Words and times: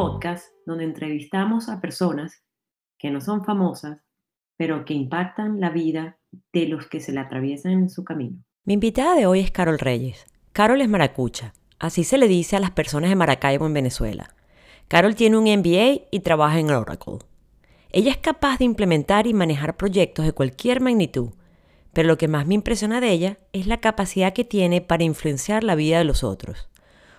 podcast 0.00 0.46
donde 0.64 0.84
entrevistamos 0.84 1.68
a 1.68 1.78
personas 1.78 2.42
que 2.98 3.10
no 3.10 3.20
son 3.20 3.44
famosas, 3.44 3.98
pero 4.56 4.86
que 4.86 4.94
impactan 4.94 5.60
la 5.60 5.68
vida 5.68 6.18
de 6.54 6.68
los 6.68 6.86
que 6.86 7.00
se 7.00 7.12
le 7.12 7.20
atraviesan 7.20 7.72
en 7.72 7.90
su 7.90 8.02
camino. 8.02 8.42
Mi 8.64 8.72
invitada 8.74 9.14
de 9.14 9.26
hoy 9.26 9.40
es 9.40 9.50
Carol 9.50 9.78
Reyes. 9.78 10.24
Carol 10.54 10.80
es 10.80 10.88
maracucha, 10.88 11.52
así 11.78 12.04
se 12.04 12.16
le 12.16 12.28
dice 12.28 12.56
a 12.56 12.60
las 12.60 12.70
personas 12.70 13.10
de 13.10 13.16
Maracaibo 13.16 13.66
en 13.66 13.74
Venezuela. 13.74 14.34
Carol 14.88 15.14
tiene 15.14 15.36
un 15.36 15.44
MBA 15.44 16.06
y 16.10 16.20
trabaja 16.20 16.58
en 16.58 16.70
Oracle. 16.70 17.18
Ella 17.90 18.10
es 18.10 18.16
capaz 18.16 18.56
de 18.56 18.64
implementar 18.64 19.26
y 19.26 19.34
manejar 19.34 19.76
proyectos 19.76 20.24
de 20.24 20.32
cualquier 20.32 20.80
magnitud, 20.80 21.34
pero 21.92 22.08
lo 22.08 22.16
que 22.16 22.26
más 22.26 22.46
me 22.46 22.54
impresiona 22.54 23.02
de 23.02 23.10
ella 23.10 23.36
es 23.52 23.66
la 23.66 23.80
capacidad 23.82 24.32
que 24.32 24.44
tiene 24.44 24.80
para 24.80 25.04
influenciar 25.04 25.62
la 25.62 25.74
vida 25.74 25.98
de 25.98 26.04
los 26.04 26.24
otros. 26.24 26.70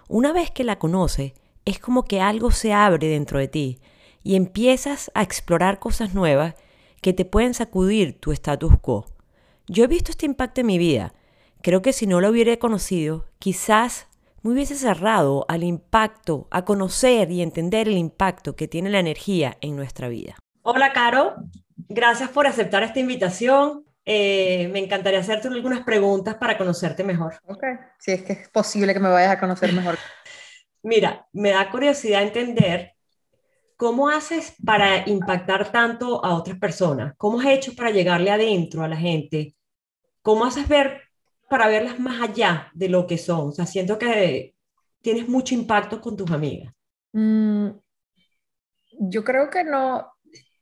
Una 0.08 0.34
vez 0.34 0.50
que 0.50 0.64
la 0.64 0.80
conoce, 0.80 1.36
es 1.66 1.80
como 1.80 2.06
que 2.06 2.22
algo 2.22 2.52
se 2.52 2.74
abre 2.74 3.08
dentro 3.08 3.40
de 3.40 3.48
ti 3.48 3.80
y 4.24 4.36
empiezas 4.36 5.12
a 5.14 5.22
explorar 5.22 5.80
cosas 5.80 6.14
nuevas 6.14 6.56
que 7.02 7.14
te 7.14 7.26
pueden 7.26 7.54
sacudir 7.54 8.20
tu 8.20 8.32
status 8.32 8.78
quo. 8.80 9.06
Yo 9.68 9.84
he 9.84 9.88
visto 9.88 10.12
este 10.12 10.26
impacto 10.26 10.62
en 10.62 10.68
mi 10.68 10.78
vida. 10.78 11.14
Creo 11.62 11.82
que 11.82 11.94
si 11.94 12.08
no 12.08 12.22
lo 12.22 12.30
hubiera 12.30 12.58
conocido, 12.58 13.26
quizás 13.40 14.08
me 14.42 14.52
hubiese 14.52 14.76
cerrado 14.76 15.46
al 15.48 15.64
impacto, 15.64 16.48
a 16.52 16.66
conocer 16.66 17.32
y 17.32 17.42
entender 17.42 17.88
el 17.88 17.98
impacto 17.98 18.56
que 18.56 18.68
tiene 18.68 18.90
la 18.90 19.00
energía 19.00 19.58
en 19.62 19.76
nuestra 19.76 20.10
vida. 20.10 20.36
Hola, 20.64 20.94
Caro. 20.94 21.36
Gracias 21.90 22.30
por 22.30 22.48
aceptar 22.48 22.84
esta 22.84 23.00
invitación. 23.00 23.86
Eh, 24.04 24.68
me 24.74 24.80
encantaría 24.80 25.20
hacerte 25.20 25.48
algunas 25.48 25.82
preguntas 25.82 26.36
para 26.36 26.58
conocerte 26.58 27.04
mejor. 27.04 27.36
Ok, 27.48 27.64
si 28.00 28.12
es 28.12 28.24
que 28.24 28.34
es 28.34 28.50
posible 28.50 28.94
que 28.94 29.00
me 29.00 29.10
vayas 29.10 29.32
a 29.32 29.40
conocer 29.40 29.74
mejor. 29.74 29.98
Mira, 30.84 31.28
me 31.34 31.52
da 31.52 31.70
curiosidad 31.70 32.24
entender 32.24 32.94
cómo 33.78 34.10
haces 34.10 34.54
para 34.66 35.08
impactar 35.10 35.72
tanto 35.72 36.24
a 36.24 36.36
otras 36.36 36.58
personas. 36.60 37.14
¿Cómo 37.18 37.40
has 37.40 37.48
hecho 37.48 37.76
para 37.76 37.92
llegarle 37.92 38.32
adentro 38.32 38.84
a 38.84 38.88
la 38.88 38.98
gente? 38.98 39.56
¿Cómo 40.22 40.46
haces 40.46 40.68
ver 40.68 41.02
para 41.50 41.68
verlas 41.68 42.00
más 42.00 42.22
allá 42.22 42.72
de 42.74 42.90
lo 42.90 43.08
que 43.08 43.18
son? 43.18 43.50
O 43.50 43.52
sea, 43.52 43.66
siento 43.66 43.98
que 43.98 44.56
tienes 45.02 45.28
mucho 45.28 45.56
impacto 45.56 46.00
con 46.00 46.16
tus 46.16 46.30
amigas. 46.32 46.74
Mm, 47.14 47.70
yo 49.00 49.24
creo 49.24 49.50
que 49.50 49.64
no, 49.64 50.08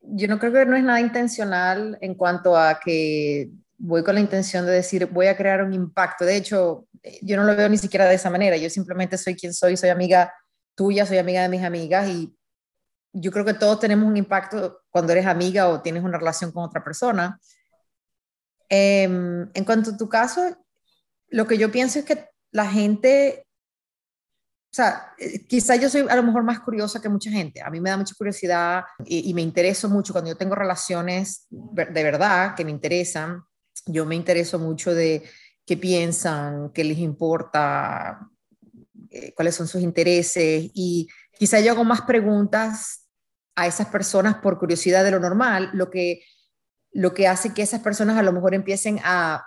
yo 0.02 0.28
no 0.28 0.40
creo 0.40 0.54
que 0.54 0.66
no 0.66 0.76
es 0.76 0.84
nada 0.84 1.02
intencional 1.02 1.98
en 2.02 2.16
cuanto 2.16 2.56
a 2.56 2.80
que 2.80 3.52
voy 3.80 4.04
con 4.04 4.16
la 4.16 4.22
intención 4.22 4.66
de 4.66 4.74
decir 4.74 5.08
voy 5.08 5.28
a 5.28 5.38
crear 5.38 5.64
un 5.64 5.74
impacto. 5.74 6.26
De 6.26 6.36
hecho, 6.36 6.88
yo 7.22 7.38
no 7.38 7.44
lo 7.44 7.56
veo 7.56 7.70
ni 7.70 7.78
siquiera 7.78 8.06
de 8.06 8.16
esa 8.16 8.30
manera. 8.30 8.58
Yo 8.58 8.70
simplemente 8.70 9.18
soy 9.18 9.36
quien 9.36 9.54
soy, 9.54 9.78
soy 9.78 9.90
amiga 9.90 10.34
tuya, 10.76 11.06
soy 11.06 11.18
amiga 11.18 11.42
de 11.42 11.50
mis 11.50 11.64
amigas 11.64 12.08
y 12.08 12.36
yo 13.14 13.32
creo 13.32 13.46
que 13.46 13.54
todos 13.54 13.80
tenemos 13.80 14.08
un 14.08 14.18
impacto 14.18 14.82
cuando 14.90 15.14
eres 15.14 15.26
amiga 15.26 15.70
o 15.70 15.82
tienes 15.82 16.04
una 16.04 16.18
relación 16.18 16.52
con 16.52 16.64
otra 16.64 16.84
persona. 16.84 17.40
Em, 18.68 19.50
en 19.54 19.66
cuanto 19.66 19.92
a 19.92 19.98
tu 19.98 20.08
caso, 20.08 20.56
lo 21.30 21.48
que 21.48 21.58
yo 21.58 21.72
pienso 21.72 22.00
es 22.00 22.06
que 22.06 22.30
la 22.52 22.68
gente, 22.68 23.46
o 24.72 24.76
sea, 24.76 25.14
eh, 25.18 25.46
quizá 25.48 25.76
yo 25.76 25.90
soy 25.90 26.06
a 26.08 26.16
lo 26.16 26.24
mejor 26.24 26.44
más 26.44 26.60
curiosa 26.60 27.02
que 27.02 27.10
mucha 27.10 27.32
gente. 27.32 27.62
A 27.62 27.70
mí 27.70 27.80
me 27.80 27.90
da 27.90 27.98
mucha 27.98 28.14
curiosidad 28.16 28.84
y, 29.06 29.30
y 29.30 29.34
me 29.34 29.42
intereso 29.42 29.90
mucho 29.90 30.14
cuando 30.14 30.30
yo 30.30 30.38
tengo 30.38 30.56
relaciones 30.56 31.48
de 31.50 32.04
verdad 32.04 32.56
que 32.56 32.66
me 32.66 32.72
interesan. 32.72 33.44
Yo 33.86 34.06
me 34.06 34.16
intereso 34.16 34.60
mucho 34.60 34.94
de 34.94 35.24
qué 35.66 35.78
piensan, 35.78 36.72
qué 36.74 36.84
les 36.84 36.98
importa, 36.98 38.30
eh, 39.10 39.34
cuáles 39.36 39.56
son 39.56 39.68
sus 39.68 39.82
intereses 39.82 40.70
y 40.74 41.08
quizá 41.38 41.60
yo 41.60 41.72
hago 41.72 41.84
más 41.84 42.02
preguntas 42.02 43.08
a 43.56 43.68
esas 43.68 43.88
personas 43.88 44.36
por 44.36 44.60
curiosidad 44.60 45.04
de 45.04 45.12
lo 45.12 45.20
normal, 45.20 45.70
lo 45.74 45.90
que, 45.90 46.22
lo 46.92 47.14
que 47.14 47.28
hace 47.28 47.54
que 47.54 47.62
esas 47.62 47.82
personas 47.82 48.18
a 48.18 48.24
lo 48.24 48.32
mejor 48.32 48.54
empiecen 48.54 49.00
a 49.04 49.46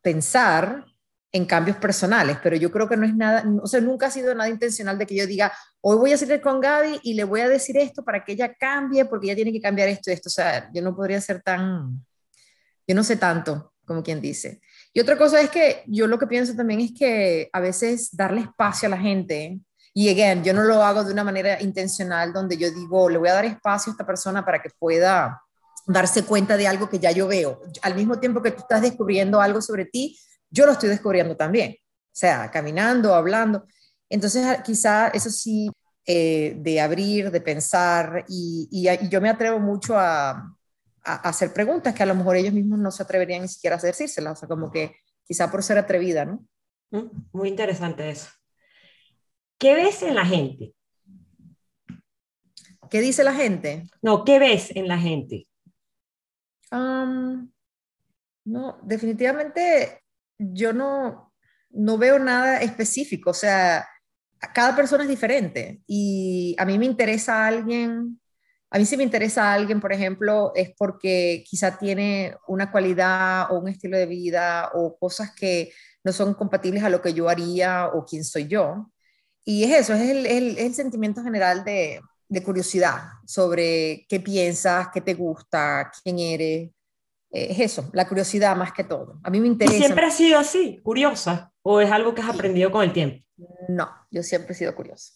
pensar 0.00 0.84
en 1.32 1.46
cambios 1.46 1.76
personales, 1.78 2.38
pero 2.42 2.54
yo 2.54 2.70
creo 2.70 2.88
que 2.88 2.96
no 2.96 3.04
es 3.04 3.16
nada, 3.16 3.44
o 3.60 3.66
sea, 3.66 3.80
nunca 3.80 4.06
ha 4.06 4.10
sido 4.10 4.32
nada 4.34 4.48
intencional 4.48 4.96
de 4.96 5.06
que 5.06 5.16
yo 5.16 5.26
diga, 5.26 5.52
hoy 5.80 5.96
voy 5.96 6.12
a 6.12 6.16
salir 6.16 6.40
con 6.40 6.60
Gaby 6.60 7.00
y 7.02 7.14
le 7.14 7.24
voy 7.24 7.40
a 7.40 7.48
decir 7.48 7.76
esto 7.76 8.04
para 8.04 8.24
que 8.24 8.32
ella 8.32 8.54
cambie, 8.54 9.04
porque 9.04 9.26
ella 9.26 9.34
tiene 9.34 9.52
que 9.52 9.60
cambiar 9.60 9.88
esto 9.88 10.10
y 10.10 10.14
esto, 10.14 10.28
o 10.28 10.32
sea, 10.32 10.70
yo 10.72 10.80
no 10.80 10.94
podría 10.94 11.20
ser 11.20 11.42
tan, 11.42 12.06
yo 12.86 12.94
no 12.94 13.04
sé 13.04 13.16
tanto, 13.16 13.72
como 13.84 14.02
quien 14.02 14.20
dice. 14.20 14.60
Y 14.92 15.00
otra 15.00 15.18
cosa 15.18 15.40
es 15.40 15.50
que 15.50 15.82
yo 15.86 16.06
lo 16.06 16.18
que 16.18 16.26
pienso 16.26 16.54
también 16.54 16.80
es 16.80 16.92
que 16.92 17.48
a 17.52 17.60
veces 17.60 18.14
darle 18.16 18.42
espacio 18.42 18.86
a 18.86 18.90
la 18.90 18.98
gente, 18.98 19.60
y 19.92 20.08
again, 20.08 20.42
yo 20.42 20.52
no 20.52 20.62
lo 20.62 20.82
hago 20.82 21.04
de 21.04 21.12
una 21.12 21.22
manera 21.22 21.60
intencional 21.62 22.32
donde 22.32 22.56
yo 22.56 22.70
digo, 22.70 23.08
le 23.08 23.18
voy 23.18 23.28
a 23.28 23.34
dar 23.34 23.44
espacio 23.44 23.90
a 23.90 23.94
esta 23.94 24.06
persona 24.06 24.44
para 24.44 24.60
que 24.60 24.70
pueda 24.78 25.40
darse 25.86 26.24
cuenta 26.24 26.56
de 26.56 26.66
algo 26.66 26.88
que 26.88 26.98
ya 26.98 27.12
yo 27.12 27.28
veo. 27.28 27.60
Al 27.82 27.94
mismo 27.94 28.18
tiempo 28.18 28.42
que 28.42 28.50
tú 28.50 28.62
estás 28.62 28.82
descubriendo 28.82 29.40
algo 29.40 29.60
sobre 29.60 29.84
ti, 29.84 30.18
yo 30.50 30.66
lo 30.66 30.72
estoy 30.72 30.88
descubriendo 30.88 31.36
también. 31.36 31.76
O 31.78 32.16
sea, 32.16 32.50
caminando, 32.50 33.14
hablando. 33.14 33.64
Entonces, 34.08 34.44
quizá 34.64 35.08
eso 35.08 35.30
sí, 35.30 35.70
eh, 36.06 36.54
de 36.58 36.80
abrir, 36.80 37.30
de 37.30 37.40
pensar, 37.40 38.24
y, 38.28 38.86
yo 39.08 39.20
me 39.20 39.30
atrevo 39.30 39.58
mucho 39.58 39.98
a, 39.98 40.54
hacer 41.04 41.52
preguntas 41.52 41.94
que 41.94 42.02
a 42.02 42.06
lo 42.06 42.14
mejor 42.14 42.36
ellos 42.36 42.54
mismos 42.54 42.78
no 42.78 42.90
se 42.90 43.02
atreverían 43.02 43.42
ni 43.42 43.48
siquiera 43.48 43.76
a 43.76 43.80
decírselas, 43.80 44.32
o 44.32 44.36
sea, 44.40 44.48
como 44.48 44.70
que 44.70 44.96
quizá 45.24 45.50
por 45.50 45.62
ser 45.62 45.78
atrevida, 45.78 46.24
¿no? 46.24 46.46
Mm, 46.90 47.28
muy 47.32 47.48
interesante 47.48 48.08
eso. 48.08 48.28
¿Qué 49.58 49.74
ves 49.74 50.02
en 50.02 50.14
la 50.14 50.24
gente? 50.24 50.74
¿Qué 52.90 53.00
dice 53.00 53.24
la 53.24 53.34
gente? 53.34 53.88
No, 54.02 54.24
¿qué 54.24 54.38
ves 54.38 54.70
en 54.74 54.88
la 54.88 54.98
gente? 54.98 55.46
no, 58.44 58.80
definitivamente 58.82 60.02
yo 60.38 60.72
no, 60.72 61.32
no 61.70 61.98
veo 61.98 62.18
nada 62.18 62.62
específico, 62.62 63.30
o 63.30 63.34
sea, 63.34 63.86
cada 64.52 64.74
persona 64.74 65.04
es 65.04 65.08
diferente 65.08 65.82
y 65.86 66.56
a 66.58 66.64
mí 66.64 66.76
me 66.76 66.86
interesa 66.86 67.46
alguien 67.46 68.20
a 68.74 68.78
mí 68.78 68.86
si 68.86 68.96
me 68.96 69.04
interesa 69.04 69.44
a 69.44 69.54
alguien, 69.54 69.80
por 69.80 69.92
ejemplo, 69.92 70.50
es 70.56 70.72
porque 70.76 71.44
quizá 71.48 71.78
tiene 71.78 72.36
una 72.48 72.72
cualidad 72.72 73.52
o 73.52 73.60
un 73.60 73.68
estilo 73.68 73.96
de 73.96 74.06
vida 74.06 74.72
o 74.74 74.98
cosas 74.98 75.30
que 75.32 75.72
no 76.02 76.12
son 76.12 76.34
compatibles 76.34 76.82
a 76.82 76.88
lo 76.90 77.00
que 77.00 77.14
yo 77.14 77.28
haría 77.28 77.86
o 77.94 78.04
quién 78.04 78.24
soy 78.24 78.48
yo. 78.48 78.90
Y 79.44 79.62
es 79.62 79.82
eso, 79.82 79.94
es 79.94 80.00
el, 80.10 80.26
el, 80.26 80.74
sentimiento 80.74 81.22
general 81.22 81.62
de, 81.62 82.00
de, 82.28 82.42
curiosidad 82.42 83.10
sobre 83.24 84.06
qué 84.08 84.18
piensas, 84.18 84.88
qué 84.92 85.00
te 85.00 85.14
gusta, 85.14 85.92
quién 86.02 86.18
eres. 86.18 86.70
Eh, 87.30 87.46
es 87.50 87.60
eso, 87.60 87.88
la 87.92 88.08
curiosidad 88.08 88.56
más 88.56 88.72
que 88.72 88.82
todo. 88.82 89.20
A 89.22 89.30
mí 89.30 89.38
me 89.38 89.46
interesa. 89.46 89.76
¿Y 89.76 89.82
siempre 89.82 90.06
has 90.06 90.16
sido 90.16 90.36
así, 90.36 90.80
curiosa? 90.82 91.52
¿O 91.62 91.80
es 91.80 91.92
algo 91.92 92.12
que 92.12 92.22
has 92.22 92.30
aprendido 92.30 92.72
con 92.72 92.82
el 92.82 92.92
tiempo? 92.92 93.24
No, 93.68 93.88
yo 94.10 94.24
siempre 94.24 94.52
he 94.52 94.56
sido 94.56 94.74
curiosa. 94.74 95.12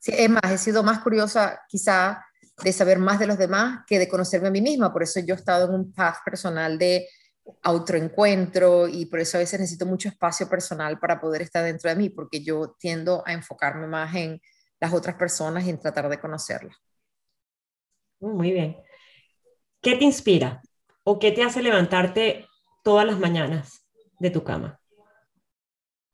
Sí, 0.00 0.14
es 0.16 0.30
más, 0.30 0.50
he 0.50 0.56
sido 0.56 0.82
más 0.82 1.00
curiosa 1.00 1.60
quizá 1.68 2.24
de 2.62 2.72
saber 2.72 2.98
más 2.98 3.18
de 3.18 3.26
los 3.26 3.38
demás 3.38 3.80
que 3.86 3.98
de 3.98 4.08
conocerme 4.08 4.48
a 4.48 4.50
mí 4.50 4.60
misma. 4.60 4.92
Por 4.92 5.02
eso 5.02 5.20
yo 5.20 5.34
he 5.34 5.38
estado 5.38 5.68
en 5.68 5.74
un 5.74 5.92
path 5.92 6.18
personal 6.24 6.78
de 6.78 7.08
autoencuentro 7.62 8.86
y 8.88 9.06
por 9.06 9.20
eso 9.20 9.36
a 9.36 9.40
veces 9.40 9.60
necesito 9.60 9.86
mucho 9.86 10.08
espacio 10.08 10.48
personal 10.48 10.98
para 10.98 11.20
poder 11.20 11.42
estar 11.42 11.64
dentro 11.64 11.90
de 11.90 11.96
mí, 11.96 12.08
porque 12.08 12.42
yo 12.42 12.76
tiendo 12.78 13.22
a 13.26 13.32
enfocarme 13.32 13.86
más 13.86 14.14
en 14.14 14.40
las 14.80 14.92
otras 14.92 15.16
personas 15.16 15.64
y 15.64 15.70
en 15.70 15.80
tratar 15.80 16.08
de 16.08 16.20
conocerlas. 16.20 16.76
Muy 18.20 18.52
bien. 18.52 18.76
¿Qué 19.80 19.96
te 19.96 20.04
inspira 20.04 20.62
o 21.04 21.18
qué 21.18 21.32
te 21.32 21.42
hace 21.42 21.62
levantarte 21.62 22.46
todas 22.84 23.06
las 23.06 23.18
mañanas 23.18 23.84
de 24.20 24.30
tu 24.30 24.44
cama? 24.44 24.81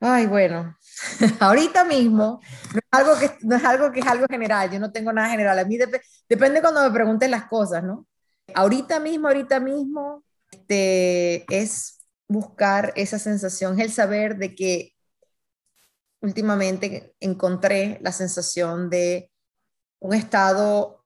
Ay, 0.00 0.26
bueno, 0.26 0.76
ahorita 1.40 1.84
mismo 1.84 2.40
no 2.72 2.78
es, 2.78 2.84
algo 2.90 3.18
que, 3.18 3.36
no 3.42 3.56
es 3.56 3.64
algo 3.64 3.90
que 3.90 4.00
es 4.00 4.06
algo 4.06 4.26
general, 4.30 4.70
yo 4.70 4.78
no 4.78 4.92
tengo 4.92 5.12
nada 5.12 5.30
general, 5.30 5.58
a 5.58 5.64
mí 5.64 5.76
depende 6.28 6.60
cuando 6.60 6.82
me 6.84 6.90
pregunten 6.92 7.32
las 7.32 7.46
cosas, 7.46 7.82
¿no? 7.82 8.06
Ahorita 8.54 9.00
mismo, 9.00 9.26
ahorita 9.28 9.58
mismo, 9.58 10.24
este, 10.52 11.44
es 11.54 12.06
buscar 12.28 12.92
esa 12.94 13.18
sensación, 13.18 13.80
el 13.80 13.92
saber 13.92 14.36
de 14.38 14.54
que 14.54 14.92
últimamente 16.20 17.14
encontré 17.20 17.98
la 18.00 18.12
sensación 18.12 18.90
de 18.90 19.32
un 20.00 20.14
estado, 20.14 21.04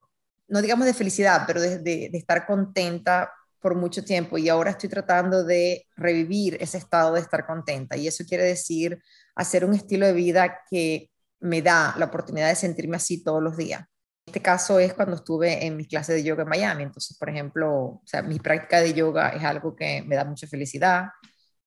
no 0.49 0.61
digamos 0.61 0.87
de 0.87 0.94
felicidad, 0.94 1.44
pero 1.47 1.61
de, 1.62 1.79
de 1.79 2.11
estar 2.12 2.47
contenta 2.47 3.33
por 3.62 3.76
mucho 3.76 4.05
tiempo 4.05 4.37
y 4.37 4.49
ahora 4.49 4.73
estoy 4.73 4.88
tratando 4.88 5.44
de 5.44 5.87
revivir 5.97 6.59
ese 6.61 6.79
estado 6.79 7.14
de 7.14 7.20
estar 7.20 7.47
contenta. 7.47 7.97
Y 7.97 8.09
eso 8.09 8.25
quiere 8.25 8.44
decir 8.44 9.00
hacer 9.35 9.64
un 9.64 9.75
estilo 9.75 10.06
de 10.06 10.12
vida 10.12 10.61
que 10.69 11.11
me 11.41 11.62
da 11.62 11.94
la 11.99 12.06
oportunidad 12.06 12.49
de 12.49 12.56
sentirme 12.56 12.97
así 12.97 13.23
todos 13.23 13.43
los 13.43 13.56
días. 13.56 13.85
Este 14.26 14.41
caso 14.41 14.79
es 14.79 14.94
cuando 14.94 15.17
estuve 15.17 15.67
en 15.67 15.76
mis 15.76 15.88
clases 15.88 16.17
de 16.17 16.23
yoga 16.23 16.43
en 16.43 16.49
Miami. 16.49 16.82
Entonces, 16.85 17.17
por 17.17 17.29
ejemplo, 17.29 17.70
o 17.70 18.03
sea, 18.05 18.23
mi 18.23 18.38
práctica 18.38 18.81
de 18.81 18.94
yoga 18.94 19.31
es 19.31 19.43
algo 19.43 19.75
que 19.75 20.03
me 20.03 20.17
da 20.17 20.25
mucha 20.25 20.47
felicidad. 20.47 21.08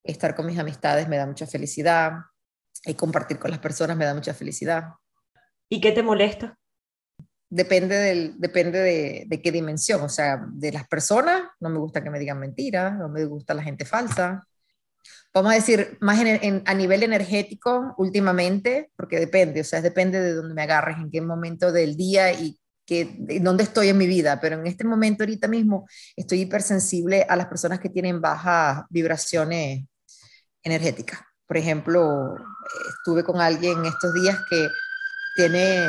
Estar 0.03 0.35
con 0.35 0.45
mis 0.45 0.57
amistades 0.57 1.07
me 1.07 1.17
da 1.17 1.25
mucha 1.25 1.47
felicidad. 1.47 2.13
Y 2.85 2.93
compartir 2.93 3.39
con 3.39 3.51
las 3.51 3.59
personas 3.59 3.97
me 3.97 4.05
da 4.05 4.13
mucha 4.13 4.33
felicidad. 4.33 4.85
¿Y 5.69 5.81
qué 5.81 5.91
te 5.91 6.03
molesta? 6.03 6.57
Depende, 7.55 7.95
del, 7.95 8.35
depende 8.37 9.25
de, 9.27 9.41
qué 9.41 9.51
dimensión, 9.51 10.01
o 10.01 10.09
sea, 10.09 10.45
de 10.51 10.73
las 10.73 10.87
personas, 10.87 11.43
no 11.61 11.69
me 11.69 11.79
gusta 11.79 12.03
que 12.03 12.09
me 12.09 12.19
digan 12.19 12.39
mentiras, 12.39 12.97
no 12.97 13.07
me 13.07 13.23
gusta 13.25 13.53
la 13.53 13.63
gente 13.63 13.85
falsa. 13.85 14.45
Vamos 15.33 15.53
a 15.53 15.55
decir, 15.55 15.97
más 16.01 16.19
en, 16.19 16.63
a 16.65 16.73
nivel 16.73 17.03
energético 17.03 17.93
últimamente, 17.97 18.91
porque 18.97 19.19
depende, 19.19 19.61
o 19.61 19.63
sea, 19.63 19.81
depende 19.81 20.19
de 20.19 20.33
dónde 20.33 20.53
me 20.53 20.63
agarres, 20.63 20.97
en 20.97 21.09
qué 21.09 21.21
momento 21.21 21.71
del 21.71 21.95
día 21.95 22.33
y 22.33 22.59
que, 22.85 23.15
dónde 23.41 23.63
estoy 23.63 23.87
en 23.87 23.97
mi 23.97 24.07
vida, 24.07 24.39
pero 24.41 24.59
en 24.59 24.67
este 24.67 24.83
momento 24.83 25.23
ahorita 25.23 25.47
mismo 25.47 25.87
estoy 26.15 26.41
hipersensible 26.41 27.25
a 27.27 27.37
las 27.37 27.47
personas 27.47 27.79
que 27.79 27.89
tienen 27.89 28.19
bajas 28.19 28.83
vibraciones 28.89 29.85
energéticas. 30.61 31.21
Por 31.47 31.57
ejemplo, 31.57 32.35
estuve 32.97 33.23
con 33.23 33.39
alguien 33.39 33.85
estos 33.85 34.13
días 34.13 34.37
que 34.49 34.67
tiene 35.35 35.87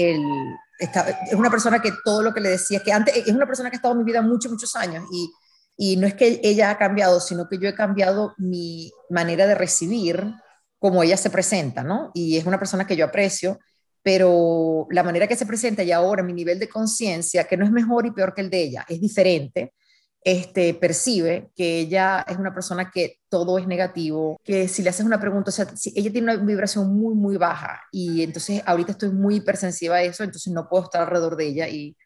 es 0.00 1.34
una 1.34 1.50
persona 1.50 1.80
que 1.80 1.92
todo 2.04 2.22
lo 2.22 2.32
que 2.32 2.40
le 2.40 2.50
decía, 2.50 2.82
que 2.82 2.92
antes 2.92 3.16
es 3.16 3.28
una 3.28 3.46
persona 3.46 3.70
que 3.70 3.76
ha 3.76 3.78
estado 3.78 3.92
en 3.94 3.98
mi 3.98 4.04
vida 4.04 4.22
muchos, 4.22 4.50
muchos 4.50 4.74
años 4.76 5.04
y, 5.12 5.30
y 5.76 5.96
no 5.96 6.06
es 6.06 6.14
que 6.14 6.40
ella 6.42 6.70
ha 6.70 6.78
cambiado, 6.78 7.20
sino 7.20 7.48
que 7.48 7.58
yo 7.58 7.68
he 7.68 7.74
cambiado 7.74 8.34
mi 8.38 8.90
manera 9.08 9.46
de 9.46 9.54
recibir 9.54 10.34
como 10.78 11.02
ella 11.02 11.16
se 11.16 11.30
presenta, 11.30 11.82
¿no? 11.82 12.10
Y 12.14 12.38
es 12.38 12.46
una 12.46 12.58
persona 12.58 12.86
que 12.86 12.96
yo 12.96 13.04
aprecio, 13.04 13.58
pero 14.02 14.86
la 14.90 15.02
manera 15.02 15.26
que 15.26 15.36
se 15.36 15.44
presenta 15.44 15.82
y 15.82 15.92
ahora 15.92 16.22
mi 16.22 16.32
nivel 16.32 16.58
de 16.58 16.68
conciencia, 16.68 17.44
que 17.44 17.56
no 17.56 17.66
es 17.66 17.70
mejor 17.70 18.06
y 18.06 18.12
peor 18.12 18.34
que 18.34 18.40
el 18.40 18.50
de 18.50 18.62
ella, 18.62 18.86
es 18.88 19.00
diferente, 19.00 19.74
este, 20.22 20.74
percibe 20.74 21.50
que 21.56 21.80
ella 21.80 22.24
es 22.28 22.36
una 22.36 22.52
persona 22.52 22.90
que 22.90 23.16
todo 23.28 23.58
es 23.58 23.66
negativo, 23.66 24.38
que 24.44 24.68
si 24.68 24.82
le 24.82 24.90
haces 24.90 25.06
una 25.06 25.20
pregunta, 25.20 25.50
o 25.50 25.52
sea, 25.52 25.66
si 25.76 25.92
ella 25.96 26.12
tiene 26.12 26.34
una 26.34 26.44
vibración 26.44 26.92
muy, 26.94 27.14
muy 27.14 27.36
baja 27.36 27.82
y 27.90 28.22
entonces 28.22 28.62
ahorita 28.66 28.92
estoy 28.92 29.10
muy 29.10 29.36
hipersensiva 29.36 29.96
a 29.96 30.02
eso, 30.02 30.24
entonces 30.24 30.52
no 30.52 30.68
puedo 30.68 30.84
estar 30.84 31.02
alrededor 31.02 31.36
de 31.36 31.46
ella 31.46 31.68
y 31.68 31.96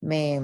me, 0.00 0.40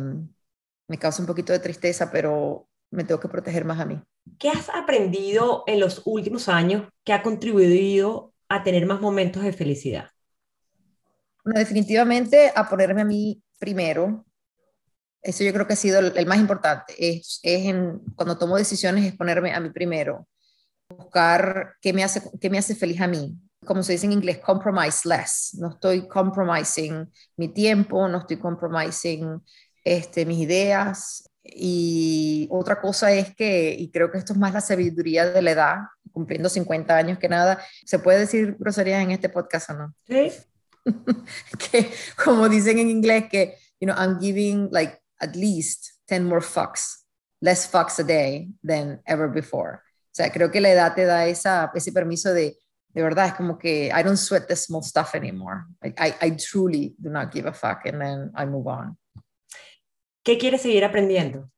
me 0.88 0.98
causa 0.98 1.22
un 1.22 1.26
poquito 1.26 1.52
de 1.52 1.60
tristeza, 1.60 2.10
pero 2.10 2.68
me 2.90 3.04
tengo 3.04 3.20
que 3.20 3.28
proteger 3.28 3.64
más 3.64 3.80
a 3.80 3.86
mí. 3.86 4.00
¿Qué 4.38 4.48
has 4.50 4.68
aprendido 4.68 5.64
en 5.66 5.80
los 5.80 6.02
últimos 6.04 6.48
años 6.48 6.88
que 7.04 7.12
ha 7.12 7.22
contribuido 7.22 8.32
a 8.48 8.62
tener 8.62 8.86
más 8.86 9.00
momentos 9.00 9.42
de 9.42 9.52
felicidad? 9.52 10.10
Bueno, 11.44 11.58
definitivamente 11.58 12.52
a 12.54 12.68
ponerme 12.68 13.02
a 13.02 13.04
mí 13.04 13.42
primero, 13.58 14.24
eso 15.22 15.44
yo 15.44 15.52
creo 15.52 15.66
que 15.66 15.74
ha 15.74 15.76
sido 15.76 16.00
el, 16.00 16.26
más 16.26 16.38
importante. 16.38 16.94
Es, 16.98 17.38
es 17.42 17.66
en, 17.66 18.00
cuando 18.16 18.36
tomo 18.36 18.56
decisiones 18.56 19.04
es 19.04 19.16
ponerme 19.16 19.52
a 19.52 19.60
mí 19.60 19.70
primero. 19.70 20.26
Buscar 20.88 21.74
qué 21.80 21.92
me, 21.92 22.02
hace, 22.02 22.22
qué 22.40 22.50
me 22.50 22.58
hace 22.58 22.74
feliz 22.74 23.00
a 23.00 23.06
mí. 23.06 23.38
Como 23.64 23.82
se 23.84 23.92
dice 23.92 24.06
en 24.06 24.12
inglés, 24.12 24.38
compromise 24.38 25.08
less. 25.08 25.54
No 25.54 25.70
estoy 25.70 26.08
compromising 26.08 27.08
mi 27.36 27.48
tiempo, 27.48 28.08
no 28.08 28.18
estoy 28.18 28.38
compromising 28.38 29.40
este, 29.84 30.26
mis 30.26 30.40
ideas. 30.40 31.28
Y 31.44 32.48
otra 32.50 32.80
cosa 32.80 33.12
es 33.12 33.34
que, 33.34 33.74
y 33.78 33.90
creo 33.90 34.10
que 34.10 34.18
esto 34.18 34.32
es 34.32 34.38
más 34.38 34.52
la 34.52 34.60
sabiduría 34.60 35.30
de 35.30 35.42
la 35.42 35.52
edad, 35.52 35.76
cumpliendo 36.12 36.48
50 36.48 36.96
años 36.96 37.18
que 37.18 37.28
nada, 37.28 37.62
¿se 37.84 37.98
puede 38.00 38.20
decir 38.20 38.56
groserías 38.58 39.02
en 39.02 39.12
este 39.12 39.28
podcast 39.28 39.70
o 39.70 39.74
no? 39.74 39.94
Sí. 40.06 40.32
que 41.70 41.90
como 42.24 42.48
dicen 42.48 42.78
en 42.78 42.90
inglés 42.90 43.26
que, 43.30 43.56
you 43.80 43.86
know, 43.86 43.96
I'm 43.96 44.20
giving 44.20 44.68
like 44.72 45.01
at 45.22 45.36
least 45.36 45.92
10 46.08 46.24
more 46.24 46.40
fucks, 46.40 47.04
less 47.40 47.70
fucks 47.70 47.98
a 47.98 48.04
day 48.04 48.48
than 48.62 49.00
ever 49.06 49.28
before. 49.28 49.80
O 50.12 50.14
sea, 50.14 50.30
creo 50.30 50.50
que 50.50 50.60
la 50.60 50.70
edad 50.70 50.94
te 50.94 51.06
da 51.06 51.26
esa, 51.26 51.70
ese 51.74 51.92
permiso 51.92 52.34
de, 52.34 52.58
de 52.88 53.02
verdad, 53.02 53.28
es 53.28 53.34
como 53.34 53.56
que 53.56 53.86
I 53.86 54.02
don't 54.02 54.18
sweat 54.18 54.46
the 54.46 54.56
small 54.56 54.82
stuff 54.82 55.14
anymore. 55.14 55.64
I, 55.82 55.94
I, 55.98 56.14
I 56.20 56.36
truly 56.36 56.94
do 56.98 57.08
not 57.08 57.32
give 57.32 57.48
a 57.48 57.52
fuck 57.52 57.86
and 57.86 58.00
then 58.00 58.30
I 58.36 58.44
move 58.44 58.66
on. 58.66 58.98
¿Qué 60.22 60.36
quieres 60.38 60.62
seguir 60.62 60.84
aprendiendo? 60.84 61.50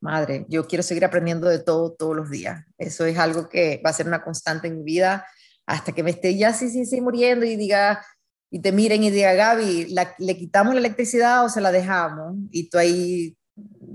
Madre, 0.00 0.44
yo 0.48 0.66
quiero 0.66 0.82
seguir 0.82 1.04
aprendiendo 1.04 1.48
de 1.48 1.60
todo 1.60 1.92
todos 1.92 2.16
los 2.16 2.28
días. 2.28 2.64
Eso 2.76 3.06
es 3.06 3.16
algo 3.18 3.48
que 3.48 3.80
va 3.84 3.90
a 3.90 3.94
ser 3.94 4.06
una 4.06 4.22
constante 4.22 4.66
en 4.66 4.78
mi 4.78 4.84
vida 4.84 5.26
hasta 5.64 5.92
que 5.92 6.02
me 6.02 6.10
esté 6.10 6.36
ya 6.36 6.52
sí, 6.52 6.68
sí, 6.68 6.84
sí 6.84 7.00
muriendo 7.00 7.46
y 7.46 7.56
diga, 7.56 8.04
y 8.54 8.60
te 8.60 8.70
miren 8.70 9.02
y 9.02 9.10
diga, 9.10 9.32
Gaby, 9.32 9.96
¿le 10.18 10.36
quitamos 10.36 10.74
la 10.74 10.80
electricidad 10.80 11.42
o 11.42 11.48
se 11.48 11.62
la 11.62 11.72
dejamos? 11.72 12.36
Y 12.50 12.68
tú 12.68 12.76
ahí, 12.76 13.34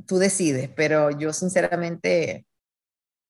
tú 0.07 0.17
decides, 0.17 0.67
pero 0.75 1.11
yo 1.11 1.31
sinceramente 1.31 2.47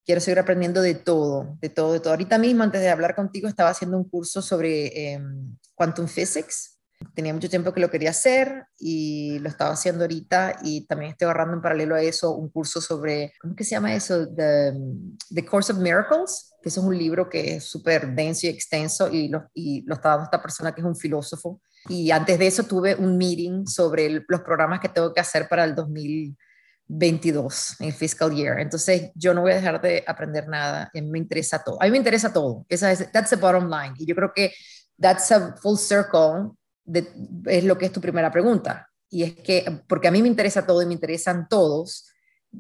quiero 0.06 0.22
seguir 0.22 0.40
aprendiendo 0.40 0.82
de 0.82 0.96
todo, 0.96 1.58
de 1.60 1.68
todo, 1.68 1.92
de 1.92 2.00
todo. 2.00 2.12
Ahorita 2.12 2.38
mismo, 2.38 2.64
antes 2.64 2.80
de 2.80 2.88
hablar 2.88 3.14
contigo, 3.14 3.50
estaba 3.50 3.72
haciendo 3.72 3.98
un 3.98 4.06
curso 4.10 4.42
sobre 4.42 5.16
em, 5.16 5.58
Quantum 5.76 6.08
Physics. 6.08 6.80
Tenía 7.14 7.34
mucho 7.34 7.50
tiempo 7.50 7.74
que 7.74 7.82
lo 7.82 7.92
quería 7.92 8.12
hacer 8.12 8.64
y 8.80 9.38
lo 9.40 9.50
estaba 9.50 9.74
haciendo 9.74 10.06
ahorita 10.06 10.60
y 10.64 10.88
también 10.88 11.12
estoy 11.12 11.26
agarrando 11.26 11.56
en 11.56 11.62
paralelo 11.62 11.96
a 11.96 12.02
eso 12.02 12.36
un 12.36 12.48
curso 12.50 12.80
sobre, 12.80 13.34
¿cómo 13.42 13.54
que 13.54 13.66
se 13.66 13.72
llama 13.72 13.94
eso? 13.94 14.34
The, 14.34 14.72
The 15.36 15.46
Course 15.46 15.74
of 15.74 15.80
Miracles, 15.80 16.54
que 16.68 16.80
es 16.80 16.86
un 16.86 16.98
libro 16.98 17.30
que 17.30 17.56
es 17.56 17.64
súper 17.64 18.14
denso 18.14 18.46
y 18.46 18.50
extenso 18.50 19.10
y 19.10 19.30
lo, 19.30 19.50
y 19.54 19.84
lo 19.84 19.96
está 19.96 20.10
dando 20.10 20.26
esta 20.26 20.42
persona 20.42 20.76
que 20.76 20.82
es 20.82 20.88
un 20.88 20.98
filósofo. 20.98 21.62
Y 21.88 22.12
antes 22.12 22.38
de 22.38 22.48
eso 22.48 22.64
tuve 22.64 22.94
un 22.96 23.18
meeting 23.18 23.66
sobre 23.66 24.26
los 24.28 24.42
programas 24.42 24.82
que 24.82 24.90
tengo 24.90 25.14
que 25.14 25.22
hacer 25.22 25.48
para 25.48 25.64
el 25.64 25.76
2022, 25.76 27.78
el 27.80 27.94
fiscal 27.94 28.36
year. 28.36 28.60
Entonces 28.60 29.12
yo 29.16 29.34
no 29.34 29.44
voy 29.44 29.54
a 29.54 29.56
dejar 29.56 29.82
de 29.82 30.04
aprender 30.06 30.50
nada, 30.50 30.92
a 30.94 31.02
mí 31.02 31.10
me 31.10 31.20
interesa 31.20 31.64
todo. 31.64 31.82
A 31.82 31.86
mí 31.86 31.92
me 31.92 31.98
interesa 31.98 32.34
todo, 32.34 32.66
esa 32.68 32.92
es, 32.92 33.10
that's 33.14 33.30
the 33.30 33.38
bottom 33.38 33.70
line. 33.70 33.94
Y 33.98 34.06
yo 34.06 34.14
creo 34.14 34.34
que 34.36 34.52
that's 35.00 35.32
a 35.32 35.56
full 35.56 35.78
circle, 35.78 36.52
de, 36.84 37.08
es 37.46 37.64
lo 37.64 37.78
que 37.78 37.86
es 37.86 37.94
tu 37.94 38.02
primera 38.02 38.30
pregunta. 38.30 38.90
Y 39.10 39.24
es 39.24 39.36
que, 39.36 39.84
porque 39.88 40.10
a 40.10 40.12
mí 40.12 40.22
me 40.22 40.28
interesa 40.28 40.66
todo 40.66 40.82
y 40.82 40.86
me 40.86 40.94
interesan 40.94 41.48
todos, 41.48 42.10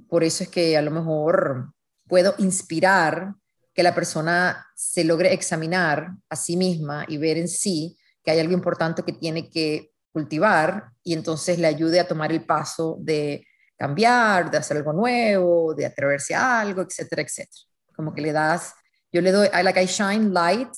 por 0.08 0.24
eso 0.24 0.44
es 0.44 0.50
que 0.50 0.78
a 0.78 0.82
lo 0.82 0.92
mejor 0.92 1.74
puedo 2.08 2.34
inspirar 2.38 3.34
que 3.78 3.84
la 3.84 3.94
persona 3.94 4.66
se 4.76 5.04
logre 5.04 5.32
examinar 5.32 6.10
a 6.32 6.36
sí 6.36 6.58
misma 6.58 7.06
y 7.08 7.20
ver 7.20 7.38
en 7.38 7.48
sí 7.48 7.96
que 8.24 8.32
hay 8.32 8.40
algo 8.40 8.54
importante 8.54 9.04
que 9.04 9.14
tiene 9.14 9.52
que 9.52 9.92
cultivar 10.12 10.90
y 11.04 11.14
entonces 11.14 11.60
le 11.60 11.68
ayude 11.68 12.00
a 12.00 12.08
tomar 12.08 12.32
el 12.32 12.44
paso 12.44 12.98
de 13.00 13.46
cambiar, 13.78 14.50
de 14.50 14.58
hacer 14.58 14.78
algo 14.78 14.94
nuevo, 14.94 15.76
de 15.76 15.86
atreverse 15.86 16.34
a 16.34 16.60
algo, 16.60 16.82
etcétera, 16.82 17.22
etcétera. 17.22 17.66
Como 17.96 18.16
que 18.16 18.22
le 18.24 18.32
das, 18.32 18.74
yo 19.12 19.22
le 19.22 19.32
doy, 19.32 19.48
I 19.54 19.62
like 19.62 19.80
I 19.80 19.86
shine 19.86 20.34
light 20.34 20.72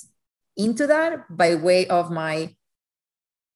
into 0.57 0.85
that 0.85 1.21
by 1.29 1.55
way 1.55 1.87
of 1.89 2.09
my 2.11 2.53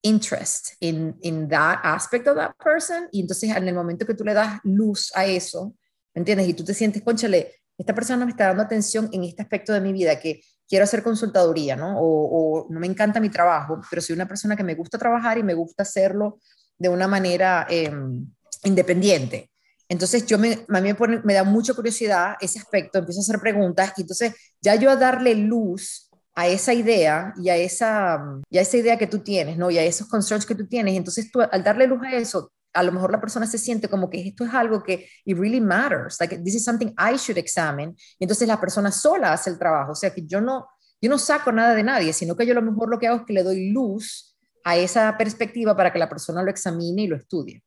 interest 0.03 0.77
in, 0.79 1.17
in 1.21 1.49
that 1.49 1.81
aspect 1.83 2.29
of 2.29 2.37
that 2.37 2.55
person 2.57 3.09
y 3.11 3.19
entonces 3.19 3.53
en 3.53 3.67
el 3.67 3.75
momento 3.75 4.05
que 4.05 4.13
tú 4.13 4.23
le 4.23 4.33
das 4.33 4.61
luz 4.63 5.11
a 5.13 5.25
eso, 5.25 5.75
¿me 6.15 6.19
entiendes? 6.21 6.47
Y 6.47 6.53
tú 6.53 6.63
te 6.63 6.73
sientes, 6.73 7.03
conchale, 7.03 7.62
esta 7.77 7.93
persona 7.95 8.25
me 8.25 8.31
está 8.31 8.47
dando 8.47 8.63
atención 8.63 9.09
en 9.11 9.23
este 9.23 9.41
aspecto 9.41 9.73
de 9.73 9.81
mi 9.81 9.93
vida, 9.93 10.19
que 10.19 10.41
quiero 10.67 10.83
hacer 10.83 11.03
consultaduría, 11.03 11.75
¿no? 11.75 11.95
O, 11.99 12.67
no 12.69 12.79
me 12.79 12.87
encanta 12.87 13.19
mi 13.19 13.29
trabajo, 13.29 13.81
pero 13.89 14.01
soy 14.01 14.15
una 14.15 14.27
persona 14.27 14.55
que 14.55 14.63
me 14.63 14.75
gusta 14.75 14.97
trabajar 14.97 15.37
y 15.37 15.43
me 15.43 15.53
gusta 15.53 15.83
hacerlo 15.83 16.39
de 16.77 16.89
una 16.89 17.07
manera 17.07 17.65
em, 17.69 18.25
independiente. 18.63 19.49
Entonces 19.89 20.25
yo 20.25 20.39
me, 20.39 20.65
a 20.67 20.81
mí 20.81 20.89
me, 21.23 21.33
da 21.33 21.43
mucha 21.43 21.73
curiosidad 21.73 22.35
ese 22.39 22.59
aspecto, 22.59 22.99
empiezo 22.99 23.19
a 23.19 23.23
hacer 23.23 23.39
preguntas 23.39 23.93
y 23.97 24.01
entonces 24.01 24.33
ya 24.61 24.75
yo 24.75 24.89
a 24.89 24.95
darle 24.95 25.35
luz 25.35 26.09
a 26.35 26.47
esa 26.47 26.73
idea 26.73 27.33
y 27.37 27.49
a 27.49 27.57
esa, 27.57 28.19
y 28.49 28.57
a 28.57 28.61
esa 28.61 28.77
idea 28.77 28.97
que 28.97 29.05
tú 29.07 29.19
tienes, 29.19 29.57
¿no? 29.57 29.69
Y 29.69 29.77
a 29.77 29.83
esos 29.83 30.07
concerns 30.07 30.45
que 30.45 30.55
tú 30.55 30.67
tienes, 30.67 30.95
entonces 30.95 31.31
tú 31.31 31.41
al 31.41 31.63
darle 31.63 31.85
luz 31.85 32.01
a 32.03 32.15
eso, 32.15 32.51
a 32.73 32.83
lo 32.83 32.91
mejor 32.91 33.11
la 33.11 33.21
persona 33.21 33.45
se 33.45 33.57
siente 33.57 33.87
como 33.87 34.09
que 34.09 34.27
esto 34.27 34.45
es 34.45 34.53
algo 34.53 34.83
que 34.83 35.07
it 35.25 35.37
really 35.37 35.61
matters, 35.61 36.19
like 36.19 36.37
this 36.39 36.55
is 36.55 36.63
something 36.63 36.87
I 36.97 37.15
should 37.17 37.37
examine. 37.37 37.93
Y 38.19 38.23
entonces 38.23 38.47
la 38.47 38.59
persona 38.59 38.91
sola 38.91 39.33
hace 39.33 39.49
el 39.51 39.59
trabajo, 39.59 39.91
o 39.91 39.95
sea 39.95 40.13
que 40.13 40.25
yo 40.25 40.41
no, 40.41 40.67
yo 40.99 41.09
no 41.09 41.17
saco 41.17 41.51
nada 41.51 41.75
de 41.75 41.83
nadie, 41.83 42.13
sino 42.13 42.35
que 42.35 42.45
yo 42.45 42.53
a 42.53 42.55
lo 42.55 42.61
mejor 42.61 42.89
lo 42.89 42.99
que 42.99 43.07
hago 43.07 43.19
es 43.19 43.25
que 43.25 43.33
le 43.33 43.43
doy 43.43 43.71
luz 43.71 44.35
a 44.63 44.77
esa 44.77 45.17
perspectiva 45.17 45.75
para 45.75 45.91
que 45.91 45.99
la 45.99 46.09
persona 46.09 46.41
lo 46.41 46.49
examine 46.49 47.03
y 47.03 47.07
lo 47.07 47.15
estudie. 47.15 47.63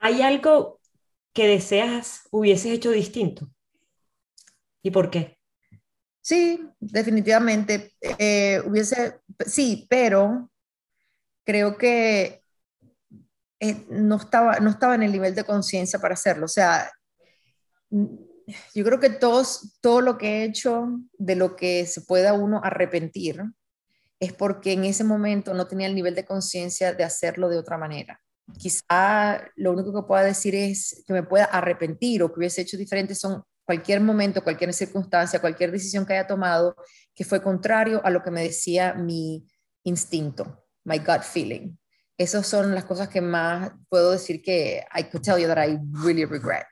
¿Hay 0.00 0.22
algo 0.22 0.80
que 1.32 1.46
deseas 1.46 2.22
hubieses 2.30 2.72
hecho 2.72 2.90
distinto? 2.90 3.48
¿Y 4.82 4.90
por 4.90 5.10
qué? 5.10 5.38
Sí, 6.20 6.68
definitivamente. 6.78 7.92
Eh, 8.00 8.60
hubiese, 8.64 9.20
sí, 9.46 9.86
pero 9.88 10.50
creo 11.44 11.78
que 11.78 12.37
eh, 13.60 13.86
no, 13.90 14.16
estaba, 14.16 14.58
no 14.60 14.70
estaba 14.70 14.94
en 14.94 15.02
el 15.02 15.12
nivel 15.12 15.34
de 15.34 15.44
conciencia 15.44 15.98
para 15.98 16.14
hacerlo. 16.14 16.44
O 16.44 16.48
sea, 16.48 16.90
mm, 17.90 18.06
yo 18.74 18.84
creo 18.84 19.00
que 19.00 19.10
todos, 19.10 19.78
todo 19.80 20.00
lo 20.00 20.16
que 20.16 20.28
he 20.28 20.44
hecho 20.44 20.88
de 21.18 21.36
lo 21.36 21.56
que 21.56 21.86
se 21.86 22.02
pueda 22.02 22.32
uno 22.32 22.60
arrepentir 22.62 23.42
es 24.20 24.32
porque 24.32 24.72
en 24.72 24.84
ese 24.84 25.04
momento 25.04 25.54
no 25.54 25.66
tenía 25.66 25.86
el 25.86 25.94
nivel 25.94 26.14
de 26.14 26.24
conciencia 26.24 26.92
de 26.92 27.04
hacerlo 27.04 27.48
de 27.48 27.58
otra 27.58 27.78
manera. 27.78 28.20
Quizá 28.56 29.44
lo 29.56 29.72
único 29.72 29.92
que 29.92 30.06
pueda 30.06 30.22
decir 30.24 30.54
es 30.54 31.02
que 31.06 31.12
me 31.12 31.22
pueda 31.22 31.44
arrepentir 31.44 32.22
o 32.22 32.32
que 32.32 32.40
hubiese 32.40 32.62
hecho 32.62 32.76
diferente 32.76 33.14
son 33.14 33.42
cualquier 33.64 34.00
momento, 34.00 34.42
cualquier 34.42 34.72
circunstancia, 34.72 35.40
cualquier 35.40 35.70
decisión 35.70 36.06
que 36.06 36.14
haya 36.14 36.26
tomado 36.26 36.74
que 37.14 37.24
fue 37.24 37.42
contrario 37.42 38.00
a 38.02 38.10
lo 38.10 38.22
que 38.22 38.30
me 38.30 38.42
decía 38.42 38.94
mi 38.94 39.46
instinto, 39.82 40.64
my 40.84 40.98
gut 40.98 41.22
feeling. 41.22 41.76
Esas 42.18 42.46
son 42.46 42.74
las 42.74 42.84
cosas 42.84 43.08
que 43.08 43.20
más 43.20 43.70
puedo 43.88 44.10
decir 44.10 44.42
que 44.42 44.84
I 44.94 45.04
could 45.04 45.22
tell 45.22 45.38
you 45.38 45.46
that 45.46 45.64
I 45.64 45.78
really 46.04 46.24
regret. 46.24 46.66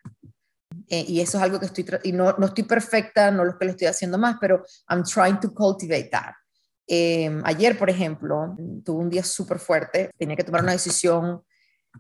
Eh, 0.89 1.05
y 1.09 1.21
eso 1.21 1.39
es 1.39 1.45
algo 1.45 1.59
que 1.59 1.67
estoy, 1.67 1.87
y 2.03 2.13
no, 2.13 2.35
no 2.37 2.47
estoy 2.47 2.65
perfecta, 2.65 3.31
no 3.31 3.45
lo 3.45 3.57
que 3.57 3.65
lo 3.65 3.71
estoy 3.71 3.87
haciendo 3.87 4.19
más, 4.19 4.37
pero 4.41 4.65
I'm 4.89 5.03
trying 5.05 5.41
to 5.41 5.55
cultivate 5.55 6.11
that. 6.11 6.33
Em, 6.89 7.43
ayer, 7.45 7.77
por 7.79 7.91
ejemplo, 7.91 8.57
tuve 8.85 9.03
un 9.03 9.11
día 9.11 9.25
súper 9.25 9.59
fuerte, 9.59 10.11
tenía 10.19 10.37
que 10.37 10.45
tomar 10.45 10.63
una 10.63 10.73
decisión 10.73 11.43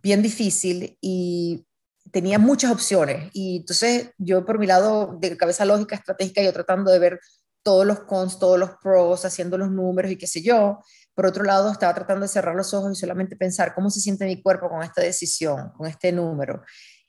bien 0.02 0.22
difícil 0.22 0.96
y 1.00 1.64
tenía 2.12 2.38
muchas 2.38 2.70
opciones. 2.70 3.30
Y 3.32 3.58
entonces 3.58 4.10
yo 4.18 4.44
por 4.44 4.58
mi 4.58 4.66
lado, 4.66 5.16
de 5.20 5.36
cabeza 5.36 5.64
lógica, 5.64 5.96
estratégica, 5.96 6.42
yo 6.42 6.52
tratando 6.52 6.90
de 6.92 6.98
ver 6.98 7.20
todos 7.62 7.84
los 7.84 8.00
cons, 8.00 8.38
todos 8.38 8.58
los 8.58 8.70
pros, 8.80 9.24
haciendo 9.24 9.58
los 9.58 9.70
números 9.70 10.12
y 10.12 10.16
qué 10.16 10.28
sé 10.28 10.42
yo. 10.42 10.78
Por 11.16 11.26
otro 11.26 11.42
lado, 11.42 11.72
estaba 11.72 11.94
tratando 11.94 12.22
de 12.22 12.28
cerrar 12.28 12.54
los 12.54 12.74
ojos 12.74 12.92
y 12.92 13.00
solamente 13.00 13.36
pensar 13.36 13.74
cómo 13.74 13.88
se 13.88 14.00
siente 14.00 14.26
mi 14.26 14.42
cuerpo 14.42 14.68
con 14.68 14.82
esta 14.82 15.00
decisión, 15.00 15.72
con 15.76 15.88
este 15.88 16.12
número. 16.12 16.62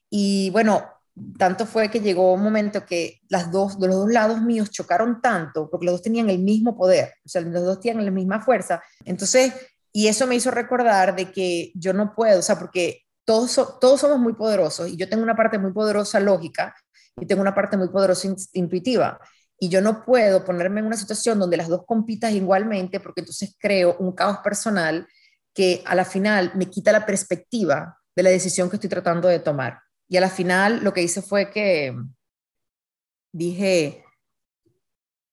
Y 0.09 0.49
bueno, 0.51 0.87
tanto 1.37 1.65
fue 1.65 1.89
que 1.89 1.99
llegó 1.99 2.33
un 2.33 2.41
momento 2.41 2.85
que 2.85 3.19
las 3.27 3.51
dos, 3.51 3.77
de 3.79 3.87
los 3.87 3.97
dos 3.97 4.11
lados 4.11 4.41
míos 4.41 4.71
chocaron 4.71 5.21
tanto, 5.21 5.69
porque 5.69 5.85
los 5.85 5.95
dos 5.95 6.01
tenían 6.01 6.29
el 6.29 6.39
mismo 6.39 6.77
poder, 6.77 7.15
o 7.25 7.27
sea, 7.27 7.41
los 7.41 7.63
dos 7.65 7.81
tenían 7.81 8.05
la 8.05 8.11
misma 8.11 8.41
fuerza. 8.41 8.81
Entonces, 9.03 9.53
y 9.91 10.07
eso 10.07 10.25
me 10.25 10.35
hizo 10.35 10.51
recordar 10.51 11.13
de 11.13 11.29
que 11.29 11.71
yo 11.75 11.91
no 11.91 12.15
puedo, 12.15 12.39
o 12.39 12.43
sea, 12.43 12.57
porque 12.57 13.01
todos, 13.25 13.53
todos 13.81 13.99
somos 13.99 14.19
muy 14.19 14.33
poderosos 14.33 14.87
y 14.87 14.95
yo 14.95 15.09
tengo 15.09 15.23
una 15.23 15.35
parte 15.35 15.57
muy 15.57 15.73
poderosa 15.73 16.21
lógica 16.21 16.73
y 17.19 17.25
tengo 17.25 17.41
una 17.41 17.53
parte 17.53 17.75
muy 17.75 17.89
poderosa 17.89 18.29
intuitiva. 18.53 19.19
Y 19.59 19.69
yo 19.69 19.81
no 19.81 20.05
puedo 20.05 20.45
ponerme 20.45 20.81
en 20.81 20.85
una 20.85 20.97
situación 20.97 21.39
donde 21.39 21.57
las 21.57 21.67
dos 21.67 21.85
compitan 21.85 22.35
igualmente, 22.35 22.99
porque 22.99 23.21
entonces 23.21 23.55
creo 23.59 23.95
un 23.99 24.11
caos 24.11 24.39
personal 24.43 25.07
que 25.53 25.81
a 25.85 25.95
la 25.95 26.05
final 26.05 26.51
me 26.55 26.69
quita 26.69 26.91
la 26.91 27.05
perspectiva 27.05 27.97
de 28.15 28.23
la 28.23 28.29
decisión 28.29 28.69
que 28.69 28.75
estoy 28.75 28.89
tratando 28.89 29.27
de 29.27 29.39
tomar. 29.39 29.81
Y 30.07 30.17
a 30.17 30.21
la 30.21 30.29
final 30.29 30.83
lo 30.83 30.93
que 30.93 31.01
hice 31.01 31.21
fue 31.21 31.49
que 31.49 31.95
dije, 33.31 34.05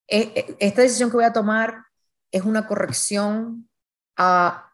e, 0.08 0.18
e, 0.18 0.56
esta 0.58 0.82
decisión 0.82 1.10
que 1.10 1.16
voy 1.16 1.24
a 1.24 1.32
tomar 1.32 1.84
es 2.32 2.42
una 2.42 2.66
corrección 2.66 3.68
a 4.16 4.72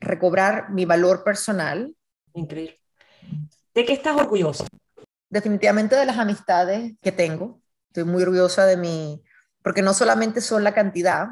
recobrar 0.00 0.70
mi 0.70 0.84
valor 0.84 1.24
personal. 1.24 1.94
Increíble. 2.34 2.80
¿De 3.74 3.84
qué 3.84 3.92
estás 3.92 4.16
orgullosa? 4.16 4.66
Definitivamente 5.28 5.96
de 5.96 6.06
las 6.06 6.18
amistades 6.18 6.94
que 7.02 7.12
tengo. 7.12 7.60
Estoy 7.96 8.12
muy 8.12 8.22
orgullosa 8.22 8.66
de 8.66 8.76
mi, 8.76 9.22
porque 9.62 9.80
no 9.80 9.94
solamente 9.94 10.42
son 10.42 10.62
la 10.62 10.74
cantidad, 10.74 11.28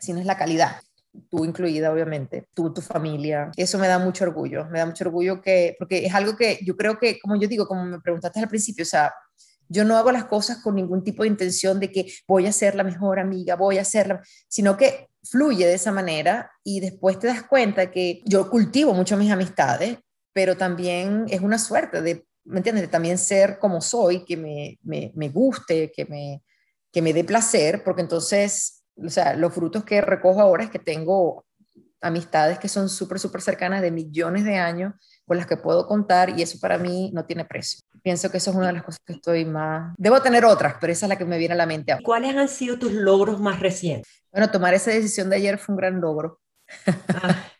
sino 0.00 0.18
es 0.18 0.26
la 0.26 0.36
calidad 0.36 0.82
tú 1.28 1.44
incluida, 1.44 1.92
obviamente, 1.92 2.48
tú, 2.54 2.72
tu 2.72 2.80
familia. 2.80 3.52
Eso 3.56 3.78
me 3.78 3.86
da 3.86 3.98
mucho 3.98 4.24
orgullo, 4.24 4.66
me 4.70 4.78
da 4.78 4.86
mucho 4.86 5.04
orgullo 5.04 5.40
que, 5.42 5.76
porque 5.78 6.06
es 6.06 6.14
algo 6.14 6.36
que 6.36 6.58
yo 6.64 6.76
creo 6.76 6.98
que, 6.98 7.20
como 7.20 7.36
yo 7.36 7.46
digo, 7.46 7.68
como 7.68 7.84
me 7.84 8.00
preguntaste 8.00 8.40
al 8.40 8.48
principio, 8.48 8.82
o 8.82 8.86
sea, 8.86 9.12
yo 9.68 9.84
no 9.84 9.96
hago 9.96 10.10
las 10.10 10.24
cosas 10.24 10.58
con 10.58 10.74
ningún 10.74 11.04
tipo 11.04 11.22
de 11.22 11.28
intención 11.28 11.78
de 11.78 11.92
que 11.92 12.12
voy 12.26 12.46
a 12.46 12.52
ser 12.52 12.74
la 12.74 12.82
mejor 12.82 13.20
amiga, 13.20 13.56
voy 13.56 13.78
a 13.78 13.84
ser 13.84 14.20
sino 14.48 14.76
que 14.76 15.08
fluye 15.22 15.66
de 15.66 15.74
esa 15.74 15.92
manera 15.92 16.50
y 16.64 16.80
después 16.80 17.18
te 17.18 17.26
das 17.26 17.42
cuenta 17.42 17.90
que 17.90 18.22
yo 18.24 18.50
cultivo 18.50 18.92
mucho 18.92 19.16
mis 19.16 19.30
amistades, 19.30 19.98
pero 20.32 20.56
también 20.56 21.26
es 21.28 21.42
una 21.42 21.58
suerte 21.58 22.02
de, 22.02 22.26
¿me 22.44 22.58
entiendes? 22.58 22.82
De 22.82 22.88
también 22.88 23.18
ser 23.18 23.58
como 23.58 23.80
soy, 23.80 24.24
que 24.24 24.36
me, 24.36 24.78
me, 24.82 25.12
me 25.14 25.28
guste, 25.28 25.92
que 25.92 26.04
me, 26.06 26.42
que 26.92 27.02
me 27.02 27.12
dé 27.12 27.24
placer, 27.24 27.82
porque 27.84 28.02
entonces 28.02 28.82
o 28.96 29.08
sea, 29.08 29.34
los 29.34 29.54
frutos 29.54 29.84
que 29.84 30.00
recojo 30.00 30.40
ahora 30.40 30.64
es 30.64 30.70
que 30.70 30.78
tengo 30.78 31.44
amistades 32.00 32.58
que 32.58 32.68
son 32.68 32.88
súper, 32.88 33.18
súper 33.18 33.40
cercanas 33.40 33.80
de 33.80 33.92
millones 33.92 34.44
de 34.44 34.56
años 34.56 34.92
con 35.24 35.36
las 35.36 35.46
que 35.46 35.56
puedo 35.56 35.86
contar 35.86 36.36
y 36.36 36.42
eso 36.42 36.58
para 36.60 36.76
mí 36.76 37.10
no 37.14 37.24
tiene 37.24 37.44
precio. 37.44 37.80
Pienso 38.02 38.30
que 38.30 38.38
eso 38.38 38.50
es 38.50 38.56
una 38.56 38.66
de 38.66 38.72
las 38.72 38.82
cosas 38.82 39.00
que 39.06 39.12
estoy 39.12 39.44
más... 39.44 39.94
Debo 39.96 40.20
tener 40.20 40.44
otras, 40.44 40.74
pero 40.80 40.92
esa 40.92 41.06
es 41.06 41.10
la 41.10 41.16
que 41.16 41.24
me 41.24 41.38
viene 41.38 41.54
a 41.54 41.56
la 41.56 41.66
mente 41.66 41.92
ahora. 41.92 42.02
¿Cuáles 42.04 42.36
han 42.36 42.48
sido 42.48 42.78
tus 42.78 42.92
logros 42.92 43.40
más 43.40 43.60
recientes? 43.60 44.10
Bueno, 44.32 44.50
tomar 44.50 44.74
esa 44.74 44.90
decisión 44.90 45.30
de 45.30 45.36
ayer 45.36 45.58
fue 45.58 45.74
un 45.74 45.78
gran 45.78 46.00
logro. 46.00 46.40
Ah, 46.86 47.44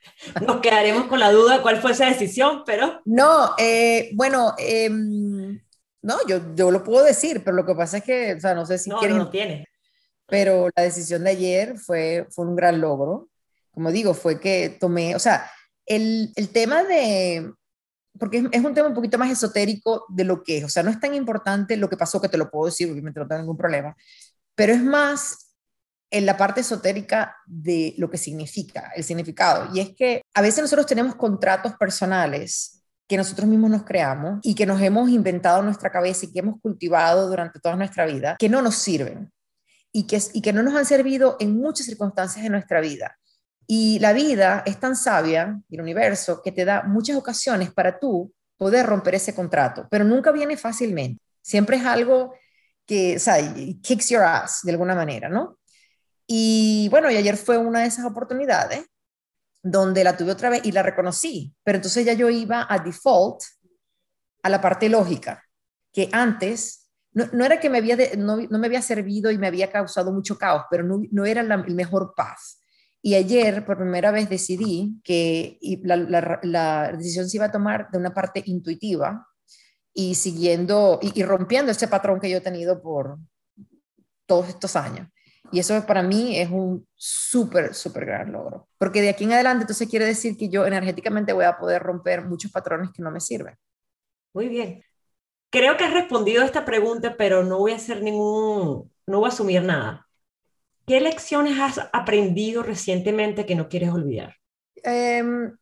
nos 0.47 0.61
quedaremos 0.61 1.07
con 1.07 1.21
la 1.21 1.33
duda 1.33 1.63
cuál 1.63 1.81
fue 1.81 1.93
esa 1.93 2.07
decisión, 2.07 2.63
pero... 2.65 3.01
No, 3.05 3.55
eh, 3.59 4.11
bueno, 4.15 4.55
em, 4.59 5.61
no, 6.03 6.17
yo, 6.27 6.55
yo 6.55 6.71
lo 6.71 6.85
puedo 6.85 7.05
decir, 7.05 7.43
pero 7.45 7.57
lo 7.57 7.67
que 7.67 7.75
pasa 7.75 7.99
es 7.99 8.05
que, 8.05 8.35
o 8.35 8.41
sea, 8.41 8.55
no 8.55 8.67
sé 8.67 8.79
si 8.79 8.91
no, 8.91 8.99
quieren... 8.99 9.19
No, 9.19 9.31
tiene 9.31 9.67
pero 10.33 10.71
la 10.75 10.85
decisión 10.85 11.25
de 11.25 11.31
ayer 11.31 11.79
fue, 11.79 12.27
fue 12.31 12.47
un 12.47 12.57
gran 12.57 12.81
logro. 12.81 13.29
Como 13.71 13.93
digo, 13.93 14.15
fue 14.15 14.41
que 14.41 14.71
tomé, 14.81 15.15
o 15.15 15.19
sea, 15.19 15.51
el, 15.85 16.33
el 16.37 16.49
tema 16.49 16.85
de, 16.85 17.53
porque 18.19 18.49
es, 18.51 18.65
un 18.65 18.73
tema 18.73 18.89
un 18.89 18.95
poquito 18.95 19.19
más 19.19 19.31
esotérico 19.31 20.07
de 20.09 20.25
lo 20.25 20.43
que 20.43 20.57
es, 20.57 20.65
o 20.65 20.71
sea, 20.71 20.83
no 20.83 20.91
es 20.91 20.99
tan 20.99 21.15
importante 21.15 21.77
lo 21.77 21.91
que 21.91 21.99
pasó 21.99 22.19
que 22.19 22.31
te 22.31 22.39
lo 22.39 22.51
puedo 22.51 22.65
decir, 22.65 22.91
obviamente 22.91 23.21
no 23.21 23.29
tengo 23.29 23.43
ningún 23.43 23.59
problema, 23.59 23.95
pero 24.55 24.73
es 24.73 24.83
más 24.83 25.52
en 26.13 26.27
la 26.27 26.37
parte 26.37 26.61
esotérica 26.61 27.39
de 27.47 27.95
lo 27.97 28.11
que 28.11 28.19
significa, 28.19 28.93
el 28.95 29.03
significado. 29.03 29.75
Y 29.75 29.81
es 29.81 29.97
que 29.97 30.23
a 30.35 30.43
veces 30.43 30.61
nosotros 30.61 30.87
tenemos 30.87 31.15
contratos 31.15 31.73
personales 31.79 32.83
que 33.09 33.17
nosotros 33.17 33.49
mismos 33.49 33.71
nos 33.71 33.85
creamos 33.85 34.39
y 34.43 34.55
que 34.55 34.67
nos 34.67 34.81
hemos 34.83 35.09
inventado 35.09 35.61
en 35.61 35.67
nuestra 35.67 35.91
cabeza 35.91 36.27
y 36.27 36.33
que 36.33 36.41
hemos 36.41 36.61
cultivado 36.61 37.29
durante 37.29 37.59
toda 37.61 37.77
nuestra 37.77 38.05
vida, 38.05 38.37
que 38.39 38.51
no 38.51 38.61
nos 38.61 38.75
sirven 38.77 39.33
y 39.91 40.07
que, 40.07 40.53
no 40.53 40.63
nos 40.63 40.75
han 40.75 40.85
servido 40.85 41.37
en 41.41 41.57
muchas 41.57 41.87
circunstancias 41.87 42.43
de 42.43 42.51
nuestra 42.51 42.81
vida. 42.81 43.19
Y 43.67 43.99
la 43.99 44.13
vida 44.13 44.63
es 44.67 44.79
tan 44.79 44.97
sabia, 44.97 45.61
y 45.69 45.77
el 45.77 45.81
universo, 45.81 46.43
que 46.43 46.53
te 46.53 46.65
da 46.65 46.83
muchas 46.83 47.17
ocasiones 47.17 47.73
para 47.73 47.99
tú 47.99 48.33
poder 48.59 48.85
romper 48.85 49.15
ese 49.15 49.35
contrato, 49.35 49.89
pero 49.91 50.05
nunca 50.05 50.31
viene 50.31 50.59
fácilmente. 50.59 51.23
Siempre 51.41 51.79
es 51.79 51.85
algo 51.85 52.35
que, 52.87 53.17
o 53.17 53.19
sea, 53.19 53.37
kicks 53.83 54.11
your 54.11 54.23
ass 54.23 54.61
de 54.63 54.73
alguna 54.73 54.95
manera, 54.95 55.29
¿no? 55.29 55.59
Y 56.35 56.89
bueno, 56.89 57.11
y 57.11 57.17
ayer 57.17 57.37
fue 57.37 57.59
una 57.59 57.81
de 57.81 57.89
esas 57.89 58.07
oportunidades 58.07 58.87
donde 59.63 60.03
la 60.03 60.17
tuve 60.17 60.33
otra 60.33 60.49
vez 60.49 60.65
y 60.65 60.73
la 60.73 60.83
reconocí, 60.83 61.55
pero 61.63 61.77
entonces 61.77 62.07
ya 62.07 62.15
yo 62.15 62.31
iba 62.31 62.67
a 62.67 62.79
default 62.79 63.43
a 64.43 64.49
la 64.49 64.59
parte 64.59 64.89
lógica, 64.89 65.45
que 65.93 66.09
antes 66.11 66.91
no, 67.13 67.45
era 67.45 67.61
que 67.61 67.69
me 67.69 67.77
había 67.77 67.99
no, 68.17 68.39
me 68.39 68.67
había 68.67 68.81
servido 68.81 69.31
y 69.31 69.37
me 69.37 69.47
había 69.47 69.71
causado 69.71 70.11
mucho 70.11 70.39
caos, 70.39 70.63
pero 70.71 70.85
no, 70.85 71.27
era 71.27 71.43
el 71.43 71.75
mejor 71.75 72.15
paz. 72.17 72.63
Y 73.03 73.15
ayer, 73.15 73.67
por 73.67 73.77
primera 73.77 74.11
vez, 74.11 74.31
decidí 74.31 75.03
que 75.05 75.59
la, 75.83 76.93
decisión 76.97 77.29
se 77.29 77.37
iba 77.37 77.45
a 77.45 77.53
tomar 77.53 77.91
de 77.91 77.99
una 77.99 78.15
parte 78.15 78.43
intuitiva 78.47 79.29
y 79.93 80.15
siguiendo 80.15 80.99
y, 81.03 81.23
rompiendo 81.25 81.73
ese 81.73 81.89
patrón 81.89 82.21
que 82.21 82.31
yo 82.31 82.39
he 82.39 82.41
tenido 82.41 82.81
por 82.81 83.19
todos 84.25 84.49
estos 84.49 84.77
años. 84.77 85.12
Y 85.51 85.59
eso 85.59 85.85
para 85.87 86.03
mí 86.03 86.39
es 86.39 86.51
un 86.51 86.87
súper, 86.95 87.75
súper 87.75 88.07
gran 88.07 88.33
logro. 88.33 88.69
Porque 88.79 89.03
de 89.03 89.11
aquí 89.11 89.25
en 89.25 89.33
adelante, 89.33 89.63
entonces 89.63 89.89
quiere 89.89 90.07
decir 90.07 90.37
que 90.37 90.49
yo 90.49 90.67
energéticamente 90.67 91.33
voy 91.33 91.45
a 91.45 91.59
poder 91.59 91.83
romper 91.83 92.25
muchos 92.25 92.51
patrones 92.51 92.91
que 92.95 93.03
no 93.03 93.11
me 93.11 93.21
sirven. 93.21 93.57
Muy 94.33 94.49
bien. 94.49 94.85
Creo 95.51 95.77
que 95.77 95.85
has 95.85 95.93
respondido 95.93 96.43
a 96.43 96.47
esta 96.47 96.65
pregunta, 96.65 97.17
pero 97.17 97.45
no 97.45 97.59
voy 97.59 97.73
a 97.73 97.77
hacer 97.77 98.03
ningún, 98.03 98.91
no 99.07 99.19
voy 99.19 99.27
a 99.27 99.33
asumir 99.33 99.63
nada. 99.63 100.09
¿Qué 100.87 101.01
lecciones 101.01 101.59
has 101.59 101.79
aprendido 101.93 102.63
recientemente 102.63 103.45
que 103.45 103.55
no 103.55 103.69
quieres 103.69 103.91
olvidar? 103.91 104.37
Em, 104.77 105.55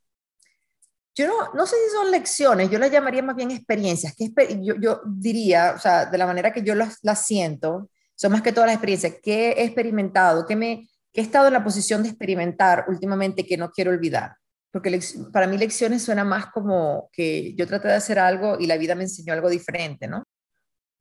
yo 1.15 1.27
no, 1.27 1.53
no, 1.55 1.67
sé 1.67 1.77
si 1.85 1.93
son 1.93 2.11
lecciones, 2.11 2.71
yo 2.71 2.79
las 2.79 2.91
llamaría 2.91 3.23
más 3.23 3.37
bien 3.37 3.51
experiencias. 3.51 4.15
Que 4.17 4.33
yo, 4.63 4.77
yo, 4.81 5.01
diría, 5.05 5.75
o 5.77 5.79
sea, 5.79 6.07
de 6.07 6.19
la 6.19 6.27
manera 6.27 6.53
que 6.53 6.63
yo 6.63 6.75
las, 6.75 6.99
las, 7.03 7.27
siento, 7.27 7.91
son 8.21 8.33
más 8.33 8.43
que 8.43 8.53
todas 8.53 8.67
las 8.67 8.75
experiencias 8.75 9.15
que 9.23 9.53
he 9.53 9.65
experimentado, 9.65 10.47
que, 10.47 10.57
me, 10.57 10.89
que 11.13 11.21
he 11.21 11.25
estado 11.25 11.47
en 11.47 11.55
la 11.55 11.65
posición 11.65 12.03
de 12.03 12.11
experimentar 12.11 12.85
últimamente 12.89 13.47
que 13.47 13.57
no 13.57 13.71
quiero 13.71 13.93
olvidar 13.93 14.33
porque 14.71 15.01
para 15.33 15.47
mí 15.47 15.59
lecciones 15.59 16.03
suena 16.03 16.25
más 16.25 16.47
como 16.47 17.11
que 17.13 17.55
yo 17.55 17.67
traté 17.67 17.89
de 17.89 17.95
hacer 17.95 18.19
algo 18.19 18.57
y 18.59 18.67
la 18.67 18.77
vida 18.77 18.95
me 18.95 19.05
enseñó 19.05 19.33
algo 19.33 19.49
diferente, 19.49 20.07
¿no? 20.07 20.23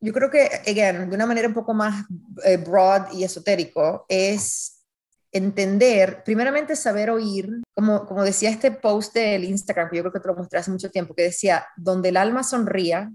Yo 0.00 0.12
creo 0.12 0.30
que, 0.30 0.48
again, 0.66 1.08
de 1.08 1.14
una 1.14 1.26
manera 1.26 1.46
un 1.46 1.54
poco 1.54 1.74
más 1.74 2.04
eh, 2.44 2.56
broad 2.56 3.12
y 3.12 3.22
esotérico, 3.22 4.06
es 4.08 4.82
entender, 5.30 6.24
primeramente 6.24 6.74
saber 6.74 7.10
oír, 7.10 7.48
como, 7.74 8.06
como 8.06 8.24
decía 8.24 8.50
este 8.50 8.72
post 8.72 9.14
del 9.14 9.44
Instagram, 9.44 9.90
que 9.90 9.98
yo 9.98 10.02
creo 10.02 10.12
que 10.12 10.20
te 10.20 10.28
lo 10.28 10.34
mostré 10.34 10.58
hace 10.58 10.70
mucho 10.70 10.90
tiempo, 10.90 11.14
que 11.14 11.24
decía, 11.24 11.66
donde 11.76 12.08
el 12.08 12.16
alma 12.16 12.42
sonría, 12.42 13.12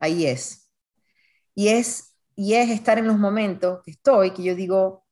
ahí 0.00 0.26
es. 0.26 0.70
Y 1.54 1.68
es, 1.68 2.11
y 2.42 2.54
es 2.54 2.70
estar 2.70 2.98
en 2.98 3.06
los 3.06 3.18
momentos 3.18 3.82
que 3.84 3.92
estoy, 3.92 4.32
que 4.32 4.42
yo 4.42 4.56
digo, 4.56 5.06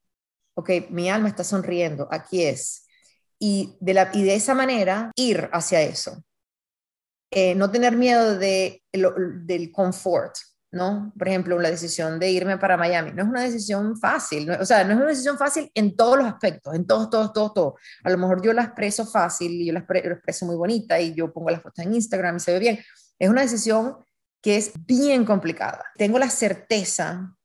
ok, 0.55 0.71
mi 0.91 1.09
alma 1.09 1.29
está 1.29 1.45
sonriendo, 1.45 2.09
aquí 2.11 2.43
es 2.43 2.89
y 3.39 3.77
de, 3.79 3.95
la, 3.95 4.11
y 4.13 4.25
de 4.25 4.35
esa 4.35 4.53
manera 4.53 5.13
ir 5.15 5.49
hacia 5.53 5.81
eso. 5.81 6.25
Eh, 7.31 7.55
no 7.55 7.71
tener 7.71 7.97
miedo 7.97 8.37
de, 8.37 8.83
del 8.93 9.71
confort, 9.71 10.35
¿no? 10.73 11.13
Por 11.17 11.29
ejemplo, 11.29 11.57
la 11.61 11.71
decisión 11.71 12.19
de 12.19 12.33
irme 12.33 12.59
para 12.59 12.77
Miami 12.77 13.13
no 13.13 13.23
es 13.23 13.29
una 13.29 13.43
decisión 13.43 13.97
fácil, 13.97 14.51
o 14.51 14.67
sea, 14.67 14.83
no 14.83 14.95
es 14.95 14.97
una 14.97 15.07
decisión 15.07 15.39
fácil 15.39 15.71
en 15.73 15.95
todos 15.95 16.19
los 16.19 16.27
aspectos, 16.27 16.75
en 16.75 16.85
todos, 16.85 17.11
todos, 17.11 17.33
todos, 17.33 17.55
todos. 17.55 17.75
A 18.03 18.11
lo 18.11 18.19
mejor 18.19 18.43
yo 18.43 18.53
la 18.53 18.65
expreso 18.65 19.07
fácil 19.07 19.53
y 19.53 19.67
yo 19.67 19.73
la 19.73 19.87
expreso 19.89 20.47
muy 20.47 20.57
bonita 20.57 20.99
y 20.99 21.15
yo 21.15 21.33
pongo 21.33 21.51
las 21.51 21.63
fotos 21.63 21.85
en 21.85 21.95
Instagram 21.95 22.39
y 22.39 22.41
se 22.41 22.53
ve 22.55 22.59
bien. 22.59 22.81
Es 23.21 23.31
una 23.31 23.43
decisión 23.43 23.99
que 24.43 24.57
es 24.57 24.73
bien 24.87 25.25
complicada. 25.25 25.85
Tengo 25.97 26.19
la 26.19 26.31
certeza 26.31 27.37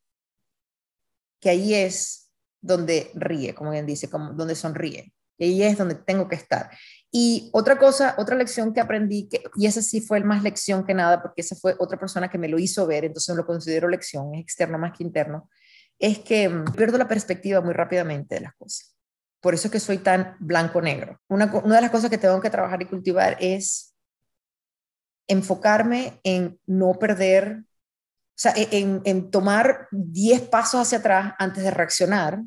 que 1.41 1.49
ahí 1.49 1.73
es 1.73 2.31
donde 2.61 3.11
ríe, 3.13 3.53
como 3.53 3.71
bien 3.71 3.85
dice, 3.85 4.09
como 4.09 4.33
donde 4.33 4.55
sonríe. 4.55 5.13
Y 5.37 5.45
ahí 5.45 5.63
es 5.63 5.77
donde 5.77 5.95
tengo 5.95 6.27
que 6.27 6.35
estar. 6.35 6.69
Y 7.11 7.49
otra 7.53 7.77
cosa, 7.77 8.15
otra 8.17 8.35
lección 8.35 8.73
que 8.73 8.79
aprendí, 8.79 9.29
y 9.55 9.65
esa 9.65 9.81
sí 9.81 10.01
fue 10.01 10.21
más 10.21 10.43
lección 10.43 10.85
que 10.85 10.93
nada, 10.93 11.21
porque 11.21 11.41
esa 11.41 11.55
fue 11.55 11.75
otra 11.79 11.99
persona 11.99 12.29
que 12.29 12.37
me 12.37 12.47
lo 12.47 12.57
hizo 12.57 12.87
ver, 12.87 13.05
entonces 13.05 13.35
lo 13.35 13.45
considero 13.45 13.87
lección, 13.87 14.33
es 14.35 14.41
externo 14.41 14.77
más 14.77 14.97
que 14.97 15.03
interno, 15.03 15.49
es 15.99 16.19
que 16.19 16.49
mm, 16.49 16.73
pierdo 16.73 16.97
la 16.97 17.07
perspectiva 17.07 17.61
muy 17.61 17.73
rápidamente 17.73 18.35
de 18.35 18.41
las 18.41 18.55
cosas. 18.55 18.95
Por 19.41 19.53
eso 19.53 19.67
es 19.67 19.71
que 19.71 19.79
soy 19.79 19.99
tan 19.99 20.35
blanco-negro. 20.39 21.21
Una 21.27 21.45
de 21.45 21.81
las 21.81 21.91
cosas 21.91 22.09
que 22.09 22.17
tengo 22.17 22.41
que 22.41 22.49
trabajar 22.49 22.81
y 22.81 22.85
cultivar 22.85 23.37
es 23.39 23.94
enfocarme 25.27 26.19
en 26.23 26.59
no 26.65 26.93
perder, 26.93 27.63
o 27.63 28.37
sea, 28.37 28.53
e, 28.55 28.67
en, 28.71 29.01
en 29.05 29.31
tomar 29.31 29.87
10 29.91 30.41
pasos 30.49 30.81
hacia 30.81 30.99
atrás 30.99 31.33
antes 31.39 31.63
de 31.63 31.71
reaccionar 31.71 32.39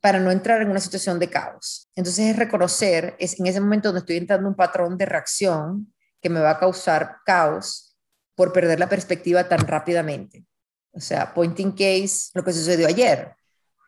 para 0.00 0.18
no 0.18 0.30
entrar 0.30 0.62
en 0.62 0.70
una 0.70 0.80
situación 0.80 1.18
de 1.18 1.28
caos. 1.28 1.90
Entonces 1.94 2.30
es 2.30 2.36
reconocer, 2.36 3.16
es 3.18 3.38
en 3.38 3.46
ese 3.46 3.60
momento 3.60 3.88
donde 3.88 4.00
estoy 4.00 4.16
entrando 4.16 4.46
en 4.46 4.52
un 4.52 4.56
patrón 4.56 4.96
de 4.96 5.06
reacción 5.06 5.92
que 6.22 6.30
me 6.30 6.40
va 6.40 6.50
a 6.50 6.58
causar 6.58 7.18
caos 7.24 7.96
por 8.34 8.52
perder 8.52 8.78
la 8.78 8.88
perspectiva 8.88 9.48
tan 9.48 9.66
rápidamente. 9.66 10.46
O 10.92 11.00
sea, 11.00 11.34
pointing 11.34 11.72
case, 11.72 12.30
lo 12.34 12.42
que 12.42 12.52
sucedió 12.52 12.88
ayer. 12.88 13.34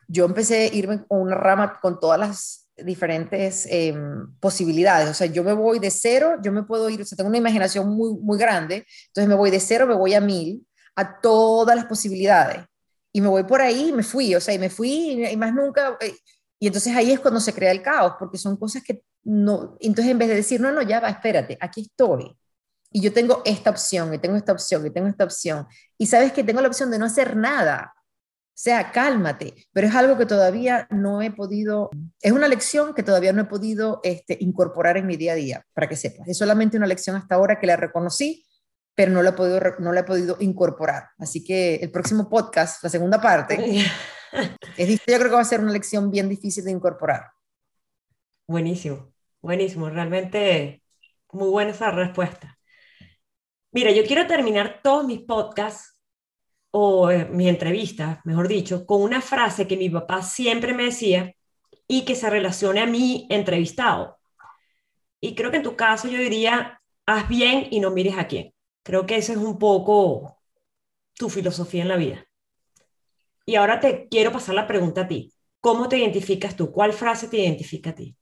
Yo 0.07 0.25
empecé 0.25 0.63
a 0.63 0.73
irme 0.73 1.05
con 1.05 1.21
una 1.21 1.35
rama 1.35 1.79
con 1.81 1.99
todas 1.99 2.19
las 2.19 2.62
diferentes 2.77 3.67
em, 3.69 4.27
posibilidades. 4.39 5.09
O 5.09 5.13
sea, 5.13 5.27
yo 5.27 5.43
me 5.43 5.53
voy 5.53 5.79
de 5.79 5.91
cero, 5.91 6.37
yo 6.41 6.51
me 6.51 6.63
puedo 6.63 6.89
ir, 6.89 7.01
o 7.01 7.05
sea, 7.05 7.15
tengo 7.15 7.29
una 7.29 7.37
imaginación 7.37 7.89
muy, 7.89 8.17
muy 8.19 8.37
grande, 8.37 8.85
entonces 9.07 9.27
me 9.27 9.35
voy 9.35 9.51
de 9.51 9.59
cero, 9.59 9.87
me 9.87 9.95
voy 9.95 10.13
a 10.13 10.21
mil, 10.21 10.65
a 10.95 11.21
todas 11.21 11.75
las 11.75 11.85
posibilidades 11.85 12.65
y 13.13 13.21
me 13.21 13.27
voy 13.27 13.43
por 13.43 13.61
ahí 13.61 13.93
me 13.93 14.03
fui, 14.03 14.33
o 14.35 14.41
sea, 14.41 14.53
y 14.53 14.59
me 14.59 14.69
fui 14.69 15.23
y 15.23 15.37
más 15.37 15.53
nunca, 15.53 15.97
eh, 16.01 16.15
y 16.59 16.67
entonces 16.67 16.95
ahí 16.95 17.11
es 17.11 17.19
cuando 17.19 17.39
se 17.39 17.53
crea 17.53 17.71
el 17.71 17.81
caos, 17.81 18.13
porque 18.17 18.37
son 18.37 18.57
cosas 18.57 18.83
que 18.83 19.03
no, 19.23 19.77
entonces 19.79 20.11
en 20.11 20.17
vez 20.17 20.29
de 20.29 20.35
decir, 20.35 20.59
no, 20.59 20.71
no, 20.71 20.81
ya 20.81 20.99
va, 20.99 21.09
espérate, 21.09 21.57
aquí 21.61 21.81
estoy, 21.81 22.35
y 22.91 23.01
yo 23.01 23.13
tengo 23.13 23.41
esta 23.45 23.69
opción, 23.69 24.13
y 24.13 24.17
tengo 24.17 24.35
esta 24.35 24.51
opción, 24.51 24.85
y 24.85 24.89
tengo 24.89 25.07
esta 25.07 25.23
opción, 25.23 25.67
y 25.97 26.07
sabes 26.07 26.33
que 26.33 26.43
tengo 26.43 26.59
la 26.59 26.67
opción 26.67 26.89
de 26.89 26.97
no 26.97 27.05
hacer 27.05 27.37
nada, 27.37 27.93
sea, 28.53 28.91
cálmate, 28.91 29.55
pero 29.71 29.87
es 29.87 29.95
algo 29.95 30.17
que 30.17 30.25
todavía 30.25 30.87
no 30.91 31.21
he 31.21 31.31
podido, 31.31 31.89
es 32.21 32.31
una 32.31 32.47
lección 32.47 32.93
que 32.93 33.03
todavía 33.03 33.33
no 33.33 33.41
he 33.41 33.45
podido 33.45 33.99
este, 34.03 34.37
incorporar 34.39 34.97
en 34.97 35.07
mi 35.07 35.17
día 35.17 35.33
a 35.33 35.35
día, 35.35 35.65
para 35.73 35.89
que 35.89 35.95
sepas. 35.95 36.27
Es 36.27 36.37
solamente 36.37 36.77
una 36.77 36.87
lección 36.87 37.15
hasta 37.15 37.35
ahora 37.35 37.59
que 37.59 37.67
la 37.67 37.75
reconocí, 37.75 38.45
pero 38.95 39.11
no 39.11 39.23
lo 39.23 39.29
he 39.29 39.33
podido, 39.33 39.59
no 39.79 39.91
lo 39.91 39.99
he 39.99 40.03
podido 40.03 40.37
incorporar. 40.39 41.09
Así 41.17 41.43
que 41.43 41.75
el 41.75 41.91
próximo 41.91 42.29
podcast, 42.29 42.83
la 42.83 42.89
segunda 42.89 43.19
parte, 43.19 43.57
es, 44.77 44.89
yo 44.89 45.17
creo 45.17 45.29
que 45.29 45.35
va 45.35 45.41
a 45.41 45.45
ser 45.45 45.59
una 45.59 45.71
lección 45.71 46.11
bien 46.11 46.29
difícil 46.29 46.63
de 46.63 46.71
incorporar. 46.71 47.31
Buenísimo, 48.47 49.13
buenísimo, 49.41 49.89
realmente 49.89 50.83
muy 51.31 51.49
buena 51.49 51.71
esa 51.71 51.89
respuesta. 51.89 52.57
Mira, 53.71 53.89
yo 53.91 54.03
quiero 54.05 54.27
terminar 54.27 54.81
todos 54.83 55.05
mis 55.05 55.21
podcasts 55.21 55.92
o 56.75 57.11
eh, 57.11 57.25
mi 57.25 57.47
entrevista, 57.47 58.19
mejor 58.25 58.47
dicho, 58.47 58.87
con 58.87 59.03
una 59.03 59.21
frase 59.21 59.67
que 59.67 59.77
mi 59.77 59.91
papá 59.91 60.23
siempre 60.23 60.73
me 60.73 60.85
decía 60.85 61.31
y 61.87 62.03
que 62.03 62.15
se 62.15 62.29
relacione 62.31 62.81
a 62.81 62.87
mi 62.87 63.27
entrevistado. 63.29 64.17
Y 65.19 65.35
creo 65.35 65.51
que 65.51 65.57
en 65.57 65.63
tu 65.63 65.75
caso 65.75 66.07
yo 66.07 66.17
diría, 66.17 66.81
haz 67.05 67.29
bien 67.29 67.67
y 67.69 67.79
no 67.79 67.91
mires 67.91 68.17
a 68.17 68.25
quién. 68.25 68.53
Creo 68.81 69.05
que 69.05 69.17
esa 69.17 69.33
es 69.33 69.37
un 69.37 69.59
poco 69.59 70.41
tu 71.15 71.29
filosofía 71.29 71.83
en 71.83 71.89
la 71.89 71.95
vida. 71.95 72.25
Y 73.45 73.55
ahora 73.55 73.79
te 73.79 74.07
quiero 74.07 74.31
pasar 74.31 74.55
la 74.55 74.65
pregunta 74.65 75.01
a 75.01 75.07
ti. 75.07 75.31
¿Cómo 75.59 75.87
te 75.87 75.99
identificas 75.99 76.55
tú? 76.55 76.71
¿Cuál 76.71 76.91
frase 76.91 77.27
te 77.27 77.37
identifica 77.37 77.91
a 77.91 77.95
ti? 77.95 78.17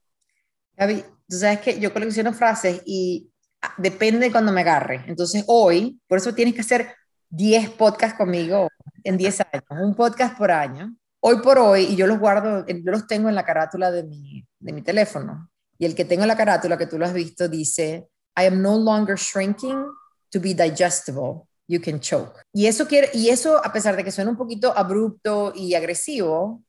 Gaby, 0.76 1.06
tú 1.26 1.38
sabes 1.38 1.62
que 1.62 1.80
yo 1.80 1.94
colecciono 1.94 2.34
frases 2.34 2.82
y 2.86 3.32
ah, 3.62 3.74
depende 3.78 4.26
de 4.26 4.32
cuando 4.32 4.52
me 4.52 4.62
agarre. 4.62 5.06
Entonces 5.08 5.46
hoy, 5.48 6.02
por 6.06 6.18
eso 6.18 6.36
tienes 6.36 6.54
que 6.54 6.62
hacer 6.62 6.96
10 7.32 7.70
podcasts 7.72 8.18
conmigo 8.18 8.68
en 9.04 9.18
10 9.18 9.42
años, 9.42 9.64
un 9.70 9.96
podcast 9.96 10.38
por 10.38 10.52
año. 10.52 10.96
Hoy 11.22 11.38
por 11.42 11.58
hoy, 11.58 11.84
y 11.84 11.96
yo 11.96 12.06
los 12.06 12.20
guardo, 12.20 12.66
yo 12.68 12.92
los 12.92 13.08
tengo 13.08 13.30
en 13.30 13.36
la 13.36 13.46
carátula 13.46 13.90
de 13.90 14.04
mi, 14.04 14.46
de 14.60 14.74
mi 14.74 14.82
teléfono. 14.82 15.50
Y 15.78 15.86
el 15.86 15.96
que 15.96 16.06
tengo 16.06 16.24
en 16.24 16.28
la 16.28 16.36
carátula, 16.36 16.78
que 16.78 16.88
tú 16.88 17.00
lo 17.00 17.06
has 17.06 17.14
visto, 17.14 17.48
dice, 17.48 18.10
I 18.38 18.46
am 18.48 18.62
no 18.62 18.78
longer 18.78 19.16
shrinking, 19.16 19.86
to 20.30 20.40
be 20.40 20.54
digestible, 20.54 21.48
you 21.68 21.80
can 21.82 22.00
choke. 22.00 22.42
Y 22.54 22.66
eso, 22.66 22.86
quiere, 22.88 23.10
y 23.14 23.30
eso 23.30 23.64
a 23.64 23.72
pesar 23.72 23.96
de 23.96 24.04
que 24.04 24.12
suena 24.12 24.32
un 24.32 24.38
poquito 24.38 24.78
abrupto 24.78 25.54
y 25.56 25.74
agresivo, 25.74 26.64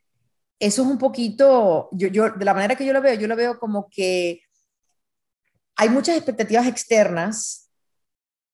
eso 0.60 0.82
es 0.82 0.88
un 0.88 0.98
poquito, 0.98 1.88
yo, 1.90 2.06
yo, 2.08 2.30
de 2.30 2.44
la 2.44 2.54
manera 2.54 2.76
que 2.76 2.86
yo 2.86 2.92
lo 2.92 3.02
veo, 3.02 3.14
yo 3.14 3.26
lo 3.26 3.34
veo 3.34 3.58
como 3.58 3.88
que 3.90 4.42
hay 5.76 5.88
muchas 5.88 6.16
expectativas 6.16 6.66
externas 6.68 7.70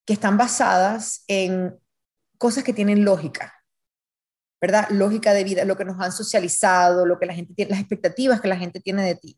que 0.06 0.14
están 0.14 0.38
basadas 0.38 1.24
en 1.28 1.78
cosas 2.38 2.64
que 2.64 2.72
tienen 2.72 3.04
lógica, 3.04 3.52
¿verdad? 4.60 4.88
Lógica 4.90 5.32
de 5.34 5.44
vida, 5.44 5.64
lo 5.64 5.76
que 5.76 5.84
nos 5.84 6.00
han 6.00 6.12
socializado, 6.12 7.04
lo 7.04 7.18
que 7.18 7.26
la 7.26 7.34
gente 7.34 7.54
tiene, 7.54 7.72
las 7.72 7.80
expectativas 7.80 8.40
que 8.40 8.48
la 8.48 8.56
gente 8.56 8.80
tiene 8.80 9.04
de 9.04 9.16
ti. 9.16 9.36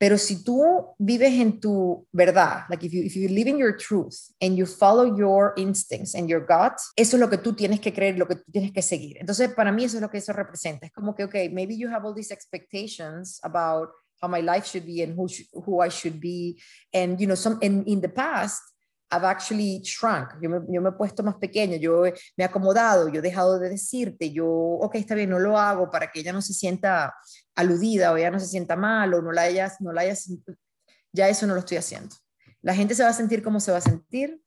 Pero 0.00 0.16
si 0.16 0.44
tú 0.44 0.94
vives 0.96 1.32
en 1.32 1.58
tu 1.58 2.06
verdad, 2.12 2.62
like 2.70 2.86
if 2.86 2.92
you, 2.92 3.02
if 3.02 3.16
you 3.16 3.28
live 3.28 3.48
in 3.48 3.58
your 3.58 3.76
truth 3.76 4.14
and 4.40 4.56
you 4.56 4.64
follow 4.64 5.16
your 5.16 5.54
instincts 5.56 6.14
and 6.14 6.28
your 6.28 6.46
gut, 6.46 6.74
eso 6.94 7.16
es 7.16 7.20
lo 7.20 7.28
que 7.28 7.38
tú 7.38 7.52
tienes 7.52 7.80
que 7.80 7.92
creer, 7.92 8.16
lo 8.16 8.28
que 8.28 8.36
tú 8.36 8.44
tienes 8.52 8.70
que 8.70 8.80
seguir. 8.80 9.16
Entonces, 9.18 9.52
para 9.54 9.72
mí 9.72 9.84
eso 9.84 9.96
es 9.96 10.02
lo 10.02 10.08
que 10.08 10.18
eso 10.18 10.32
representa. 10.32 10.86
Es 10.86 10.92
como 10.92 11.16
que, 11.16 11.24
okay, 11.24 11.48
maybe 11.48 11.76
you 11.76 11.88
have 11.88 12.06
all 12.06 12.14
these 12.14 12.32
expectations 12.32 13.40
about 13.42 13.88
how 14.22 14.28
my 14.28 14.40
life 14.40 14.66
should 14.68 14.86
be 14.86 15.02
and 15.02 15.18
who, 15.18 15.26
who 15.52 15.84
I 15.84 15.90
should 15.90 16.20
be. 16.20 16.60
And, 16.94 17.18
you 17.18 17.26
know, 17.26 17.34
some, 17.36 17.58
in, 17.60 17.84
in 17.86 18.00
the 18.00 18.08
past, 18.08 18.62
I've 19.10 19.24
actually 19.24 19.80
shrunk, 19.82 20.34
yo 20.40 20.50
me, 20.50 20.60
yo 20.68 20.82
me, 20.82 20.90
he 20.90 20.92
puesto 20.92 21.22
más 21.22 21.36
pequeño, 21.36 21.76
yo 21.76 22.02
me 22.02 22.12
he 22.36 22.44
acomodado, 22.44 23.08
yo 23.08 23.20
he 23.20 23.22
dejado 23.22 23.58
de 23.58 23.70
decirte, 23.70 24.30
yo, 24.30 24.46
ok, 24.46 24.96
está 24.96 25.14
bien, 25.14 25.30
no 25.30 25.38
lo 25.38 25.58
hago 25.58 25.90
para 25.90 26.10
que 26.10 26.20
ella 26.20 26.32
no 26.32 26.42
se 26.42 26.52
sienta 26.52 27.14
aludida 27.54 28.12
o 28.12 28.16
ella 28.16 28.30
no 28.30 28.38
se 28.38 28.46
sienta 28.46 28.76
mal 28.76 29.14
o 29.14 29.22
no 29.22 29.32
la 29.32 29.42
hayas, 29.42 29.80
no 29.80 29.92
la 29.92 30.02
hayas, 30.02 30.28
ya 31.12 31.28
eso 31.28 31.46
no 31.46 31.54
lo 31.54 31.60
estoy 31.60 31.78
haciendo. 31.78 32.14
La 32.60 32.74
gente 32.74 32.94
se 32.94 33.02
va 33.02 33.08
a 33.08 33.14
sentir 33.14 33.42
como 33.42 33.60
se 33.60 33.72
va 33.72 33.78
a 33.78 33.80
sentir, 33.80 34.42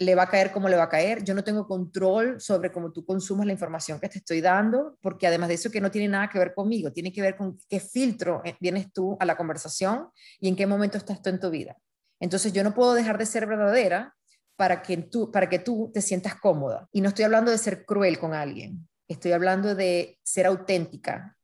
le 0.00 0.14
va 0.14 0.22
a 0.22 0.28
caer 0.28 0.50
como 0.50 0.68
le 0.68 0.76
va 0.76 0.84
a 0.84 0.88
caer. 0.88 1.22
Yo 1.22 1.34
no 1.34 1.44
tengo 1.44 1.66
control 1.66 2.40
sobre 2.40 2.72
cómo 2.72 2.90
tú 2.90 3.04
consumas 3.04 3.46
la 3.46 3.52
información 3.52 4.00
que 4.00 4.08
te 4.08 4.18
estoy 4.18 4.40
dando, 4.40 4.96
porque 5.02 5.26
además 5.26 5.50
de 5.50 5.56
eso 5.56 5.70
que 5.70 5.80
no 5.80 5.90
tiene 5.90 6.08
nada 6.08 6.28
que 6.28 6.38
ver 6.38 6.54
conmigo, 6.54 6.90
tiene 6.90 7.12
que 7.12 7.20
ver 7.20 7.36
con 7.36 7.58
qué 7.68 7.80
filtro 7.80 8.40
eh, 8.44 8.56
vienes 8.60 8.92
tú 8.92 9.16
a 9.20 9.26
la 9.26 9.36
conversación 9.36 10.08
y 10.40 10.48
en 10.48 10.56
qué 10.56 10.66
momento 10.66 10.96
estás 10.96 11.20
tú 11.20 11.28
en 11.28 11.38
tu 11.38 11.50
vida. 11.50 11.76
Entonces 12.20 12.52
yo 12.52 12.62
no 12.62 12.74
puedo 12.74 12.94
dejar 12.94 13.18
de 13.18 13.26
ser 13.26 13.46
verdadera 13.46 14.14
para 14.56 14.82
que 14.82 14.96
tú, 14.98 15.30
para 15.32 15.48
que 15.48 15.58
tú 15.58 15.90
te 15.92 16.02
sientas 16.02 16.34
cómoda. 16.34 16.88
Y 16.92 17.00
no 17.00 17.08
estoy 17.08 17.24
hablando 17.24 17.50
de 17.50 17.58
ser 17.58 17.84
cruel 17.84 18.18
con 18.18 18.34
alguien, 18.34 18.88
estoy 19.08 19.32
hablando 19.32 19.74
de 19.74 20.18
ser 20.22 20.46
auténtica 20.46 21.36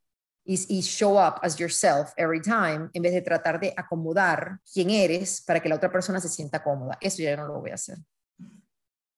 y, 0.46 0.80
show 0.82 1.18
up 1.18 1.40
as 1.42 1.56
yourself 1.58 2.12
every 2.16 2.40
time 2.40 2.88
en 2.92 3.02
vez 3.02 3.12
de 3.12 3.22
tratar 3.22 3.58
de 3.58 3.74
acomodar 3.76 4.60
quién 4.72 4.90
eres 4.90 5.42
para 5.44 5.60
que 5.60 5.68
la 5.68 5.74
otra 5.74 5.90
persona 5.90 6.20
se 6.20 6.28
sienta 6.28 6.62
cómoda. 6.62 6.96
Eso 7.00 7.22
ya 7.22 7.36
no 7.36 7.48
lo 7.48 7.60
voy 7.60 7.70
a 7.70 7.74
hacer. 7.74 7.98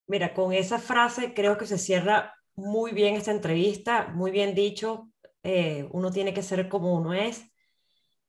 Mira, 0.06 0.32
con 0.32 0.54
esa 0.54 0.78
frase 0.78 1.34
creo 1.34 1.58
que 1.58 1.66
se 1.66 1.76
cierra 1.76 2.34
muy 2.56 2.92
bien 2.92 3.14
esta 3.14 3.30
entrevista, 3.30 4.08
muy 4.08 4.30
bien 4.30 4.54
dicho. 4.54 5.10
Eh, 5.42 5.86
uno 5.92 6.10
tiene 6.10 6.32
que 6.32 6.42
ser 6.42 6.68
como 6.68 6.94
uno 6.94 7.12
es. 7.12 7.42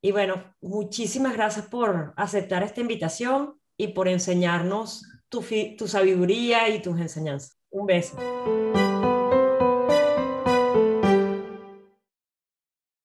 Y 0.02 0.12
bueno, 0.12 0.56
muchísimas 0.62 1.34
gracias 1.34 1.66
por 1.68 2.14
aceptar 2.16 2.64
esta 2.64 2.82
invitación 2.82 3.60
y 3.78 3.90
por 3.90 4.08
enseñarnos 4.08 5.06
tu, 5.30 5.42
sabiduría 5.88 6.70
y 6.70 6.82
tus 6.82 7.00
enseñanzas. 7.00 7.58
Un 7.70 7.86
beso. 7.86 8.18